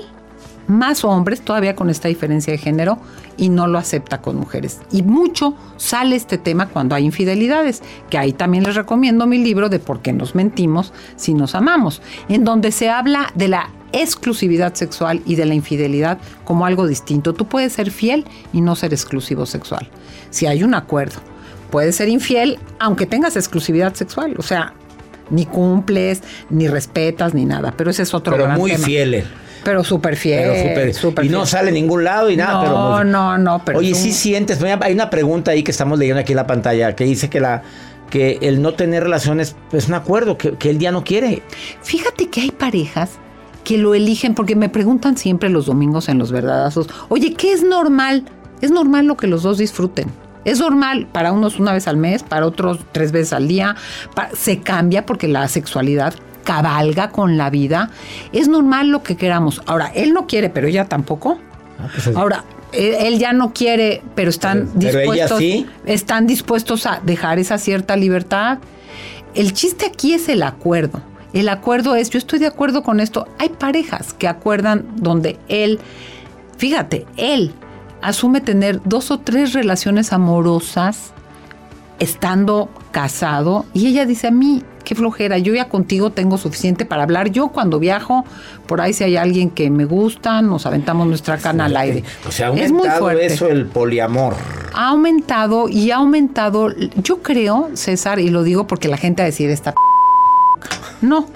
más 0.68 1.04
hombres, 1.04 1.42
todavía 1.42 1.76
con 1.76 1.90
esta 1.90 2.08
diferencia 2.08 2.52
de 2.52 2.58
género, 2.58 3.00
y 3.38 3.50
no 3.50 3.68
lo 3.68 3.78
acepta 3.78 4.22
con 4.22 4.38
mujeres. 4.38 4.80
Y 4.92 5.02
mucho 5.02 5.56
sale 5.78 6.16
este 6.16 6.38
tema 6.38 6.68
cuando 6.68 6.96
hay 6.96 7.06
infidelidades, 7.06 7.82
que 8.10 8.18
ahí 8.18 8.34
también 8.34 8.64
les 8.64 8.76
recomiendo 8.76 9.26
mi 9.26 9.40
libro 9.40 9.70
de 9.70 9.80
por 9.80 10.02
qué 10.02 10.14
nos 10.14 10.36
mentimos 10.36 10.94
si 11.16 11.34
nos 11.34 11.56
amamos, 11.56 12.02
en 12.30 12.44
donde 12.44 12.72
se 12.72 12.90
habla 12.90 13.32
de 13.36 13.48
la 13.48 13.70
exclusividad 13.94 14.74
sexual 14.76 15.22
y 15.26 15.36
de 15.36 15.46
la 15.46 15.56
infidelidad 15.56 16.20
como 16.46 16.66
algo 16.66 16.88
distinto. 16.88 17.34
Tú 17.34 17.48
puedes 17.48 17.74
ser 17.74 17.92
fiel 17.92 18.26
y 18.54 18.62
no 18.62 18.76
ser 18.76 18.94
exclusivo 18.94 19.46
sexual. 19.46 19.90
Si 20.30 20.46
hay 20.46 20.64
un 20.64 20.74
acuerdo, 20.74 21.20
puedes 21.72 21.96
ser 21.96 22.10
infiel 22.10 22.60
aunque 22.80 23.06
tengas 23.06 23.36
exclusividad 23.36 23.94
sexual, 23.96 24.36
o 24.38 24.44
sea, 24.44 24.74
ni 25.32 25.46
cumples, 25.48 26.22
ni 26.52 26.68
respetas, 26.68 27.34
ni 27.34 27.46
nada, 27.46 27.74
pero 27.76 27.90
ese 27.90 28.04
es 28.04 28.14
otro 28.14 28.34
Pero 28.34 28.46
gran 28.46 28.60
muy 28.60 28.72
tema. 28.72 28.86
Pero 29.64 29.84
súper 29.84 30.16
fiel. 30.16 30.42
Pero 30.42 30.56
súper- 30.70 30.94
súper 30.94 31.26
y 31.26 31.30
no 31.30 31.46
sale 31.46 31.70
a 31.70 31.74
ningún 31.74 32.04
lado 32.04 32.30
y 32.30 32.36
nada. 32.38 32.54
No, 32.54 32.62
pero 32.98 33.04
no, 33.04 33.38
no, 33.38 33.62
pero 33.66 33.80
Oye, 33.80 33.92
tú- 33.92 33.98
sí 33.98 34.12
sientes. 34.12 34.60
Hay 34.82 34.94
una 34.94 35.10
pregunta 35.10 35.52
ahí 35.52 35.64
que 35.64 35.72
estamos 35.72 35.98
leyendo 36.00 36.20
aquí 36.22 36.32
en 36.34 36.38
la 36.38 36.48
pantalla 36.48 36.96
que 36.96 37.04
dice 37.06 37.30
que 37.30 37.40
la 37.40 37.64
que 38.10 38.40
el 38.42 38.62
no 38.62 38.74
tener 38.74 39.04
relaciones 39.04 39.56
es 39.72 39.88
un 39.88 39.94
acuerdo 39.94 40.38
que, 40.38 40.54
que 40.58 40.70
él 40.70 40.80
ya 40.80 40.92
no 40.92 41.04
quiere. 41.06 41.44
Fíjate 41.82 42.30
que 42.30 42.42
hay 42.42 42.52
parejas 42.52 43.12
que 43.64 43.78
lo 43.78 43.94
eligen 43.94 44.36
porque 44.36 44.56
me 44.56 44.68
preguntan 44.68 45.16
siempre 45.16 45.48
los 45.48 45.68
domingos 45.68 46.10
en 46.10 46.18
los 46.18 46.32
verdadazos, 46.32 46.88
oye, 47.08 47.36
¿qué 47.36 47.54
es 47.54 47.64
normal? 47.64 48.26
Es 48.62 48.70
normal 48.72 49.06
lo 49.06 49.16
que 49.16 49.28
los 49.28 49.44
dos 49.44 49.60
disfruten. 49.60 50.08
Es 50.46 50.60
normal 50.60 51.08
para 51.12 51.32
unos 51.32 51.60
una 51.60 51.74
vez 51.74 51.88
al 51.88 51.98
mes, 51.98 52.24
para 52.24 52.46
otros 52.46 52.80
tres 52.92 53.12
veces 53.12 53.34
al 53.34 53.48
día. 53.48 53.76
se 54.36 54.60
cambia 54.60 55.06
porque 55.06 55.28
la 55.28 55.48
sexualidad 55.48 56.14
cabalga 56.44 57.10
con 57.12 57.38
la 57.38 57.50
vida. 57.50 57.92
Es 58.34 58.48
normal 58.48 58.90
lo 58.90 59.04
que 59.04 59.16
queramos. 59.16 59.62
Ahora, 59.68 59.92
él 59.94 60.14
no 60.14 60.26
quiere, 60.28 60.50
pero 60.50 60.68
ella 60.68 60.86
tampoco. 60.86 61.40
Ahora, 62.16 62.44
él, 62.72 62.96
él 63.00 63.20
ya 63.20 63.34
no 63.34 63.54
quiere, 63.54 64.02
pero 64.16 64.30
están 64.30 64.70
Pero- 64.80 64.92
pero 64.98 65.00
ella 65.14 65.26
dispuestos, 65.26 65.38
sí. 65.40 65.66
están 65.86 66.26
dispuestos 66.28 66.86
a 66.86 67.00
dejar 67.04 67.38
esa 67.40 67.58
cierta 67.58 67.96
libertad. 67.96 68.58
El 69.36 69.54
chiste 69.54 69.86
aquí 69.86 70.14
es 70.14 70.28
el 70.30 70.42
acuerdo. 70.44 71.02
El 71.34 71.48
acuerdo 71.50 71.96
es, 71.96 72.10
yo 72.10 72.18
estoy 72.18 72.40
de 72.40 72.48
acuerdo 72.48 72.84
con 72.84 73.00
esto. 73.00 73.28
Hay 73.40 73.50
parejas 73.50 74.14
que 74.14 74.28
acuerdan 74.28 74.86
donde 74.98 75.38
él, 75.48 75.80
fíjate, 76.58 77.06
él 77.18 77.54
asume 78.02 78.42
tener 78.42 78.82
dos 78.84 79.12
o 79.12 79.20
tres 79.20 79.54
relaciones 79.54 80.12
amorosas 80.14 81.14
estando 82.00 82.70
casado 82.92 83.66
y 83.74 83.88
ella 83.88 84.06
dice 84.06 84.28
a 84.28 84.32
mí, 84.32 84.64
qué 84.84 84.96
flojera, 84.96 85.38
yo 85.38 85.54
ya 85.54 85.70
contigo 85.70 86.10
tengo 86.10 86.38
suficiente 86.40 86.84
para 86.86 87.04
hablar. 87.04 87.30
Yo 87.30 87.50
cuando 87.50 87.78
viajo, 87.78 88.26
por 88.66 88.82
ahí 88.82 88.94
si 88.94 89.04
hay 89.04 89.18
alguien 89.18 89.52
que 89.52 89.70
me 89.70 89.86
gusta, 89.86 90.42
nos 90.42 90.66
aventamos 90.66 91.06
nuestra 91.08 91.38
cana 91.38 91.66
al 91.66 91.78
aire. 91.78 92.04
O 92.28 92.32
sea, 92.32 92.48
ha 92.48 92.54
es 92.54 92.72
muy 92.72 92.80
aumentado 92.88 93.02
fuerte 93.02 93.26
eso 93.28 93.48
el 93.50 93.68
poliamor. 93.68 94.34
ha 94.74 94.88
aumentado 94.90 95.70
y 95.70 95.92
ha 95.92 95.98
aumentado, 95.98 96.74
yo 97.04 97.22
creo, 97.22 97.70
César, 97.76 98.20
y 98.20 98.30
lo 98.30 98.42
digo 98.42 98.66
porque 98.66 98.88
la 98.88 98.98
gente 98.98 99.22
va 99.22 99.26
a 99.26 99.30
decir 99.30 99.52
esta 99.52 99.74
p- 99.74 99.78
no, 101.04 101.28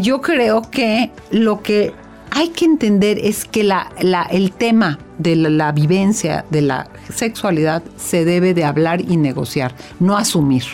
yo 0.00 0.20
creo 0.20 0.62
que 0.70 1.10
lo 1.30 1.62
que 1.62 1.92
hay 2.36 2.48
que 2.50 2.64
entender 2.64 3.18
es 3.18 3.44
que 3.44 3.64
la, 3.64 3.90
la- 4.00 4.24
el 4.30 4.52
tema 4.52 4.98
de 5.18 5.36
la, 5.36 5.48
la 5.48 5.72
vivencia 5.72 6.44
de 6.50 6.60
la 6.62 6.88
sexualidad 7.14 7.82
se 7.96 8.24
debe 8.24 8.52
de 8.54 8.64
hablar 8.64 9.00
y 9.00 9.16
negociar, 9.16 9.74
no 10.00 10.16
asumir. 10.16 10.64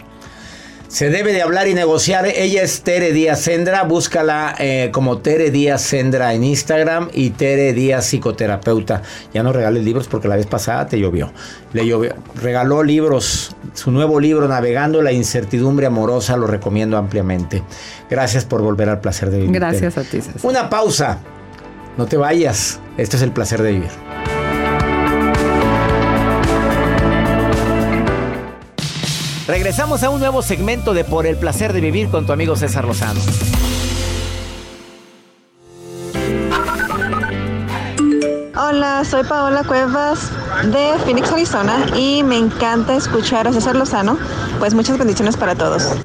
Se 0.89 1.09
debe 1.09 1.33
de 1.33 1.41
hablar 1.41 1.69
y 1.69 1.75
negociar. 1.75 2.27
Ella 2.27 2.63
es 2.63 2.83
Tere 2.83 3.13
Díaz 3.15 3.41
Sendra. 3.41 3.83
Búscala 3.85 4.55
eh, 4.59 4.91
como 4.93 5.17
Tere 5.19 5.51
Díaz 5.51 5.81
Sendra 5.81 6.35
en 6.35 6.45
Instagram 6.45 7.09
y 7.15 7.31
Tere 7.31 7.73
Díaz 7.73 8.05
Psicoterapeuta. 8.05 9.01
Ya 9.33 9.43
no 9.43 9.55
regales 9.55 9.85
libros 9.85 10.07
porque 10.07 10.29
la 10.29 10.37
vez 10.37 10.45
pasada 10.45 10.87
te 10.87 10.99
llovió. 11.01 11.33
Le 11.73 11.87
llovió. 11.87 12.15
Regaló 12.43 12.83
libros. 12.83 13.57
Su 13.73 13.91
nuevo 13.91 14.21
libro, 14.21 14.47
Navegando 14.49 15.01
la 15.01 15.13
incertidumbre 15.13 15.87
amorosa, 15.87 16.37
lo 16.37 16.47
recomiendo 16.47 16.99
ampliamente. 16.99 17.63
Gracias 18.11 18.45
por 18.45 18.61
volver 18.61 18.91
al 18.91 19.01
placer 19.01 19.31
de 19.31 19.39
vivir. 19.39 19.53
Gracias 19.55 19.95
Tere. 19.95 20.07
a 20.07 20.11
ti, 20.11 20.21
César. 20.21 20.41
Una 20.43 20.69
pausa. 20.69 21.21
No 21.97 22.07
te 22.07 22.17
vayas. 22.17 22.81
Este 22.97 23.17
es 23.17 23.23
el 23.23 23.33
placer 23.33 23.63
de 23.63 23.73
vivir. 23.73 23.91
Regresamos 29.47 30.03
a 30.03 30.09
un 30.09 30.21
nuevo 30.21 30.41
segmento 30.41 30.95
de 30.95 31.05
Por 31.05 31.27
el 31.27 31.37
placer 31.37 31.73
de 31.73 31.81
vivir 31.81 32.09
con 32.09 32.27
tu 32.27 32.33
amigo 32.33 32.57
César 32.57 32.87
Lozano. 32.87 33.21
Hola, 38.57 39.05
soy 39.05 39.25
Paola 39.25 39.65
Cuevas 39.65 40.31
de 40.65 40.95
Phoenix, 41.05 41.31
Arizona 41.33 41.85
y 41.95 42.23
me 42.23 42.39
encanta 42.39 42.95
escuchar 42.95 43.47
a 43.47 43.53
César 43.53 43.77
Lozano. 43.77 44.17
Pues 44.59 44.73
muchas 44.73 44.97
bendiciones 44.97 45.37
para 45.37 45.55
todos. 45.55 45.97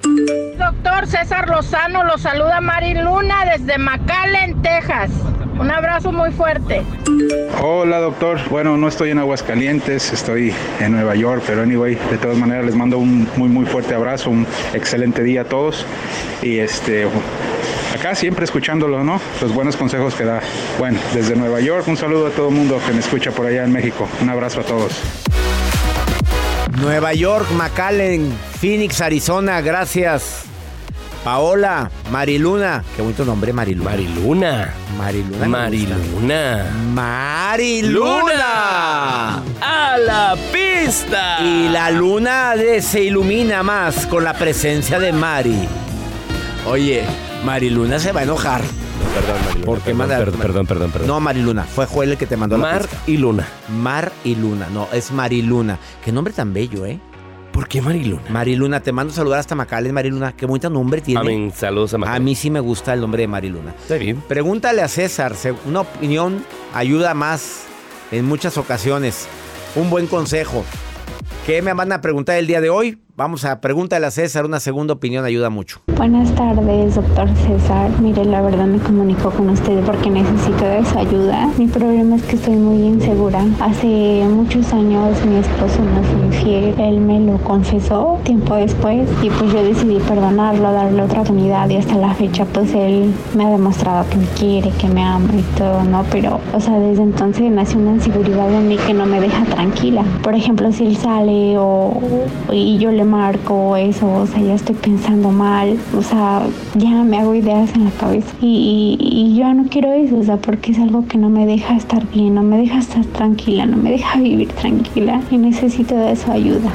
Doctor 0.57 1.07
César 1.07 1.47
Lozano 1.47 2.03
lo 2.03 2.17
saluda 2.17 2.59
Mari 2.59 2.95
Luna 2.95 3.45
desde 3.45 3.77
McAllen, 3.77 4.61
Texas. 4.61 5.11
Un 5.59 5.71
abrazo 5.71 6.11
muy 6.11 6.31
fuerte. 6.31 6.83
Hola 7.61 7.99
doctor, 7.99 8.39
bueno 8.49 8.77
no 8.77 8.87
estoy 8.87 9.09
en 9.09 9.19
Aguascalientes, 9.19 10.13
estoy 10.13 10.53
en 10.79 10.91
Nueva 10.91 11.15
York, 11.15 11.43
pero 11.47 11.63
anyway, 11.63 11.95
de 12.11 12.17
todas 12.17 12.37
maneras 12.37 12.65
les 12.65 12.75
mando 12.75 12.99
un 12.99 13.27
muy 13.37 13.49
muy 13.49 13.65
fuerte 13.65 13.95
abrazo, 13.95 14.29
un 14.29 14.45
excelente 14.73 15.23
día 15.23 15.41
a 15.41 15.45
todos 15.45 15.85
y 16.43 16.59
este 16.59 17.07
acá 17.93 18.13
siempre 18.13 18.45
escuchándolo, 18.45 19.03
¿no? 19.03 19.19
Los 19.41 19.53
buenos 19.53 19.75
consejos 19.75 20.13
que 20.13 20.25
da. 20.25 20.41
Bueno, 20.77 20.99
desde 21.13 21.35
Nueva 21.35 21.59
York 21.59 21.87
un 21.87 21.97
saludo 21.97 22.27
a 22.27 22.29
todo 22.29 22.49
el 22.49 22.55
mundo 22.55 22.79
que 22.85 22.93
me 22.93 22.99
escucha 22.99 23.31
por 23.31 23.47
allá 23.47 23.63
en 23.63 23.71
México, 23.71 24.07
un 24.21 24.29
abrazo 24.29 24.61
a 24.61 24.63
todos. 24.63 25.01
Nueva 26.79 27.13
York, 27.13 27.47
McAllen, 27.51 28.31
Phoenix, 28.59 29.01
Arizona, 29.01 29.61
gracias. 29.61 30.46
Paola, 31.23 31.89
Mariluna, 32.11 32.83
qué 32.95 33.01
bonito 33.01 33.25
nombre, 33.25 33.51
Mariluna. 33.51 34.73
Mariluna. 34.97 34.97
Mariluna. 34.97 35.47
Mariluna. 35.47 36.65
Mariluna. 36.93 38.43
¡A 39.61 39.97
la 39.97 40.35
pista! 40.53 41.41
Y 41.43 41.67
la 41.69 41.91
luna 41.91 42.55
de- 42.55 42.81
se 42.81 43.03
ilumina 43.03 43.61
más 43.63 44.05
con 44.07 44.23
la 44.23 44.33
presencia 44.33 44.99
de 44.99 45.11
Mari. 45.11 45.67
Oye, 46.65 47.03
Mariluna 47.43 47.99
se 47.99 48.11
va 48.13 48.21
a 48.21 48.23
enojar. 48.23 48.61
Perdón, 49.13 49.35
Mariluna. 49.45 49.65
¿Por 49.65 49.77
qué 49.79 49.83
perdón, 49.85 49.97
manda- 49.97 50.17
perdón, 50.17 50.39
perdón, 50.39 50.65
perdón, 50.67 50.91
perdón. 50.91 51.07
No, 51.07 51.19
Mariluna, 51.19 51.63
fue 51.63 51.85
Joel 51.87 52.11
el 52.11 52.17
que 52.17 52.25
te 52.27 52.37
mandó 52.37 52.57
la 52.57 52.63
Mar 52.63 52.87
y 53.05 53.17
Luna. 53.17 53.47
Mar 53.69 54.11
y 54.23 54.35
Luna, 54.35 54.67
no, 54.71 54.87
es 54.93 55.11
Mariluna. 55.11 55.77
Qué 56.05 56.11
nombre 56.11 56.33
tan 56.33 56.53
bello, 56.53 56.85
¿eh? 56.85 56.99
¿Por 57.57 57.67
qué 57.67 57.81
Mariluna? 57.81 58.21
Mariluna, 58.29 58.79
te 58.81 58.91
mando 58.91 59.11
a 59.11 59.15
saludar 59.15 59.39
hasta 59.39 59.55
Macales, 59.55 59.91
Mariluna. 59.91 60.31
Qué 60.31 60.45
bonito 60.45 60.69
nombre 60.69 61.01
tiene. 61.01 61.19
Amén. 61.21 61.51
Saludos 61.51 61.91
a 61.91 61.95
A 61.95 61.97
Macaulay. 61.97 62.21
mí 62.23 62.35
sí 62.35 62.51
me 62.51 62.59
gusta 62.59 62.93
el 62.93 63.01
nombre 63.01 63.23
de 63.23 63.27
Mariluna. 63.27 63.73
Está 63.81 63.95
bien. 63.95 64.21
Pregúntale 64.27 64.83
a 64.83 64.87
César, 64.87 65.33
una 65.65 65.81
opinión 65.81 66.45
ayuda 66.75 67.15
más 67.15 67.63
en 68.11 68.25
muchas 68.25 68.59
ocasiones. 68.59 69.27
Un 69.75 69.89
buen 69.89 70.05
consejo. 70.05 70.63
¿Qué 71.47 71.63
me 71.63 71.73
van 71.73 71.91
a 71.93 71.99
preguntar 71.99 72.37
el 72.37 72.45
día 72.45 72.61
de 72.61 72.69
hoy? 72.69 72.99
Vamos 73.17 73.45
a 73.45 73.61
pregúntale 73.61 74.05
a 74.05 74.11
César, 74.11 74.45
una 74.45 74.59
segunda 74.59 74.93
opinión 74.93 75.25
ayuda 75.25 75.49
mucho. 75.49 75.81
Buenas 75.97 76.31
tardes, 76.35 76.93
doctor 76.93 77.27
César. 77.47 77.89
Mire, 77.99 78.23
la 78.23 78.43
verdad 78.43 78.67
me 78.67 78.77
comunico 78.77 79.31
con 79.31 79.49
usted 79.49 79.83
porque 79.85 80.11
necesito 80.11 80.63
de 80.63 80.85
su 80.85 80.99
ayuda. 80.99 81.49
Mi 81.57 81.65
problema 81.65 82.17
es 82.17 82.21
que 82.21 82.35
estoy 82.35 82.57
muy 82.57 82.83
insegura. 82.83 83.43
Hace 83.59 84.23
muchos 84.29 84.71
años 84.71 85.17
mi 85.25 85.37
esposo 85.37 85.79
me 85.81 86.03
fue 86.03 86.27
infiel. 86.27 86.75
Él 86.79 86.99
me 86.99 87.19
lo 87.21 87.39
confesó 87.39 88.19
tiempo 88.23 88.53
después 88.53 89.09
y 89.23 89.31
pues 89.31 89.51
yo 89.51 89.63
decidí 89.63 89.97
perdonarlo, 90.07 90.71
darle 90.71 91.01
otra 91.01 91.21
oportunidad 91.21 91.67
y 91.71 91.77
hasta 91.77 91.95
la 91.95 92.13
fecha 92.13 92.45
pues 92.45 92.71
él 92.75 93.11
me 93.33 93.47
ha 93.47 93.49
demostrado 93.49 94.07
que 94.11 94.17
me 94.17 94.27
quiere, 94.37 94.69
que 94.79 94.87
me 94.89 95.03
ama 95.03 95.33
y 95.33 95.41
todo, 95.57 95.83
¿no? 95.85 96.05
Pero, 96.11 96.39
o 96.53 96.59
sea, 96.59 96.77
desde 96.77 97.01
entonces 97.01 97.49
nació 97.49 97.79
una 97.79 97.93
inseguridad 97.93 98.53
en 98.53 98.67
mí 98.67 98.77
que 98.85 98.93
no 98.93 99.07
me 99.07 99.19
deja 99.19 99.43
tranquila. 99.45 100.03
Por 100.21 100.35
ejemplo, 100.35 100.71
si 100.71 100.85
él 100.85 100.97
sale 100.97 101.55
o 101.57 101.99
y 102.51 102.77
yo 102.77 102.91
le 102.91 103.06
marco 103.09 103.75
eso, 103.75 104.07
o 104.07 104.27
sea, 104.27 104.39
ya 104.39 104.53
estoy 104.53 104.75
pensando 104.75 105.31
mal, 105.31 105.77
o 105.97 106.01
sea, 106.01 106.43
ya 106.75 106.89
me 106.89 107.17
hago 107.17 107.33
ideas 107.33 107.73
en 107.73 107.85
la 107.85 107.91
cabeza. 107.91 108.27
Y, 108.41 108.97
y, 108.99 109.37
yo 109.37 109.53
no 109.53 109.67
quiero 109.69 109.91
eso, 109.93 110.17
o 110.17 110.23
sea, 110.23 110.37
porque 110.37 110.71
es 110.71 110.79
algo 110.79 111.07
que 111.07 111.17
no 111.17 111.29
me 111.29 111.45
deja 111.45 111.75
estar 111.75 112.05
bien, 112.09 112.35
no 112.35 112.43
me 112.43 112.57
deja 112.57 112.79
estar 112.79 113.05
tranquila, 113.05 113.65
no 113.65 113.77
me 113.77 113.91
deja 113.91 114.19
vivir 114.19 114.49
tranquila 114.49 115.21
y 115.31 115.37
necesito 115.37 115.95
de 115.95 116.15
su 116.15 116.31
ayuda. 116.31 116.71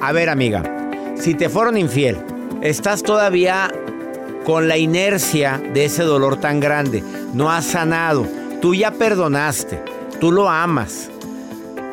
A 0.00 0.12
ver, 0.12 0.28
amiga, 0.28 0.62
si 1.16 1.34
te 1.34 1.48
fueron 1.48 1.76
infiel, 1.76 2.18
estás 2.60 3.02
todavía 3.02 3.72
con 4.44 4.68
la 4.68 4.76
inercia 4.76 5.60
de 5.72 5.86
ese 5.86 6.02
dolor 6.02 6.36
tan 6.36 6.60
grande. 6.60 7.02
No 7.32 7.50
has 7.50 7.64
sanado. 7.64 8.26
Tú 8.60 8.74
ya 8.74 8.92
perdonaste. 8.92 9.80
Tú 10.20 10.30
lo 10.30 10.48
amas. 10.48 11.10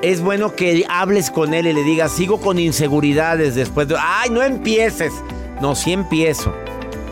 Es 0.02 0.20
bueno 0.20 0.56
que 0.56 0.84
hables 0.90 1.30
con 1.30 1.54
él 1.54 1.68
y 1.68 1.74
le 1.74 1.84
digas, 1.84 2.12
sigo 2.12 2.42
con 2.42 2.58
inseguridades 2.58 3.54
después 3.54 3.88
de... 3.88 3.96
¡Ay, 4.00 4.32
no 4.32 4.42
empieces! 4.42 5.14
No, 5.62 5.76
sí 5.76 5.94
empiezo. 5.94 6.52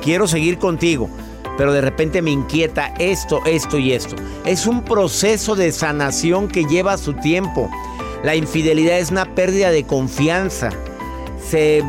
Quiero 0.01 0.27
seguir 0.27 0.57
contigo. 0.57 1.07
Pero 1.55 1.71
de 1.71 1.81
repente 1.81 2.23
me 2.23 2.31
inquieta 2.31 2.93
esto, 2.97 3.41
esto 3.45 3.77
y 3.77 3.93
esto. 3.93 4.15
Es 4.43 4.65
un 4.65 4.81
proceso 4.81 5.55
de 5.55 5.71
sanación 5.71 6.47
que 6.47 6.65
lleva 6.65 6.97
su 6.97 7.13
tiempo. 7.13 7.69
La 8.23 8.35
infidelidad 8.35 8.97
es 8.97 9.11
una 9.11 9.35
pérdida 9.35 9.69
de 9.69 9.83
confianza. 9.83 10.71
Se, 11.47 11.83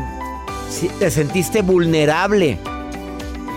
te 0.99 1.09
sentiste 1.09 1.63
vulnerable 1.63 2.59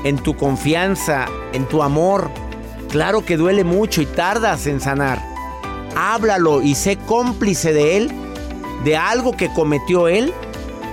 en 0.05 0.17
tu 0.17 0.35
confianza, 0.35 1.27
en 1.53 1.67
tu 1.67 1.83
amor. 1.83 2.31
Claro 2.89 3.25
que 3.27 3.37
duele 3.37 3.65
mucho 3.65 4.01
y 4.01 4.07
tardas 4.07 4.67
en 4.67 4.81
sanar. 4.81 5.34
Háblalo 5.97 6.63
y 6.63 6.75
sé 6.75 6.97
cómplice 6.97 7.73
de 7.73 7.97
él, 7.97 8.13
de 8.85 8.97
algo 8.97 9.33
que 9.33 9.53
cometió 9.53 10.09
él, 10.09 10.33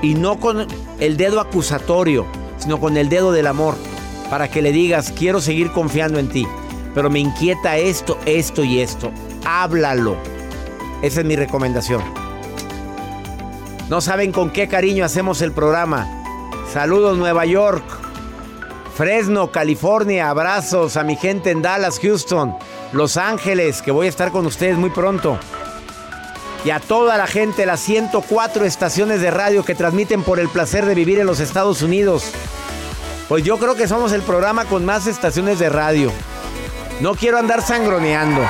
y 0.01 0.15
no 0.15 0.39
con 0.39 0.67
el 0.99 1.17
dedo 1.17 1.39
acusatorio, 1.39 2.25
sino 2.57 2.79
con 2.79 2.97
el 2.97 3.09
dedo 3.09 3.31
del 3.31 3.47
amor, 3.47 3.75
para 4.29 4.49
que 4.49 4.61
le 4.61 4.71
digas, 4.71 5.13
quiero 5.17 5.41
seguir 5.41 5.71
confiando 5.71 6.19
en 6.19 6.29
ti, 6.29 6.47
pero 6.93 7.09
me 7.09 7.19
inquieta 7.19 7.77
esto, 7.77 8.17
esto 8.25 8.63
y 8.63 8.79
esto. 8.79 9.11
Háblalo. 9.45 10.15
Esa 11.01 11.21
es 11.21 11.25
mi 11.25 11.35
recomendación. 11.35 12.01
No 13.89 13.99
saben 14.01 14.31
con 14.31 14.51
qué 14.51 14.67
cariño 14.67 15.03
hacemos 15.03 15.41
el 15.41 15.51
programa. 15.51 16.07
Saludos 16.71 17.17
Nueva 17.17 17.45
York. 17.45 17.83
Fresno, 18.95 19.51
California, 19.51 20.29
abrazos 20.29 20.95
a 20.95 21.03
mi 21.03 21.15
gente 21.15 21.49
en 21.49 21.61
Dallas, 21.61 21.99
Houston, 21.99 22.55
Los 22.93 23.15
Ángeles, 23.15 23.81
que 23.81 23.91
voy 23.91 24.07
a 24.07 24.09
estar 24.09 24.31
con 24.31 24.45
ustedes 24.45 24.77
muy 24.77 24.89
pronto. 24.89 25.39
Y 26.65 26.71
a 26.71 26.79
toda 26.79 27.17
la 27.17 27.25
gente, 27.25 27.65
las 27.65 27.79
104 27.79 28.65
estaciones 28.65 29.21
de 29.21 29.31
radio 29.31 29.63
que 29.63 29.75
transmiten 29.75 30.23
por 30.23 30.39
el 30.39 30.49
placer 30.49 30.85
de 30.85 30.93
vivir 30.93 31.17
en 31.19 31.25
los 31.25 31.39
Estados 31.39 31.81
Unidos. 31.81 32.31
Pues 33.29 33.43
yo 33.43 33.57
creo 33.57 33.75
que 33.75 33.87
somos 33.87 34.11
el 34.11 34.21
programa 34.21 34.65
con 34.65 34.85
más 34.85 35.07
estaciones 35.07 35.57
de 35.57 35.69
radio. 35.69 36.11
No 36.99 37.15
quiero 37.15 37.39
andar 37.39 37.61
sangroneando, 37.61 38.41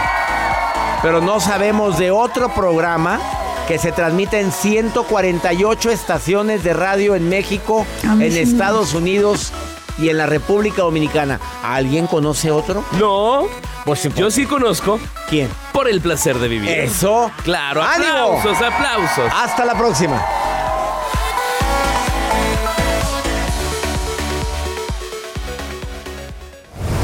pero 1.02 1.22
no 1.22 1.40
sabemos 1.40 2.00
de 2.00 2.12
otro 2.12 2.54
programa 2.54 3.22
que 3.68 3.78
se 3.78 3.92
transmite 3.92 4.40
en 4.40 4.52
148 4.52 5.92
estaciones 5.92 6.64
de 6.64 6.74
radio 6.74 7.16
en 7.16 7.30
México, 7.30 7.86
en 8.04 8.36
Estados 8.36 8.94
Unidos 8.94 9.54
y 9.98 10.10
en 10.10 10.18
la 10.18 10.26
República 10.26 10.84
Dominicana. 10.84 11.40
¿Alguien 11.64 12.08
conoce 12.08 12.52
otro? 12.52 12.84
No. 13.00 13.48
Pues 13.86 14.08
yo 14.16 14.30
sí 14.30 14.46
conozco. 14.46 15.00
¿Quién? 15.30 15.50
Por 15.74 15.90
el 15.90 16.02
placer 16.02 16.38
de 16.38 16.48
vivir. 16.48 16.70
Eso. 16.70 17.32
Claro. 17.44 17.82
¡Ánimo! 17.82 18.38
Aplausos, 18.38 18.62
aplausos. 18.62 19.32
Hasta 19.34 19.66
la 19.66 19.78
próxima. 19.78 20.24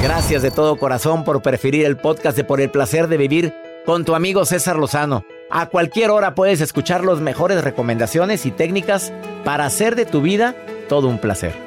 Gracias 0.01 0.41
de 0.41 0.51
todo 0.51 0.77
corazón 0.77 1.23
por 1.23 1.41
preferir 1.41 1.85
el 1.85 1.97
podcast 1.97 2.37
de 2.37 2.43
Por 2.43 2.61
el 2.61 2.69
placer 2.69 3.07
de 3.07 3.17
vivir 3.17 3.53
con 3.85 4.05
tu 4.05 4.15
amigo 4.15 4.45
César 4.45 4.77
Lozano. 4.77 5.25
A 5.49 5.67
cualquier 5.67 6.11
hora 6.11 6.35
puedes 6.35 6.61
escuchar 6.61 7.03
las 7.03 7.19
mejores 7.19 7.63
recomendaciones 7.63 8.45
y 8.45 8.51
técnicas 8.51 9.11
para 9.43 9.65
hacer 9.65 9.95
de 9.95 10.05
tu 10.05 10.21
vida 10.21 10.55
todo 10.87 11.07
un 11.07 11.19
placer. 11.19 11.66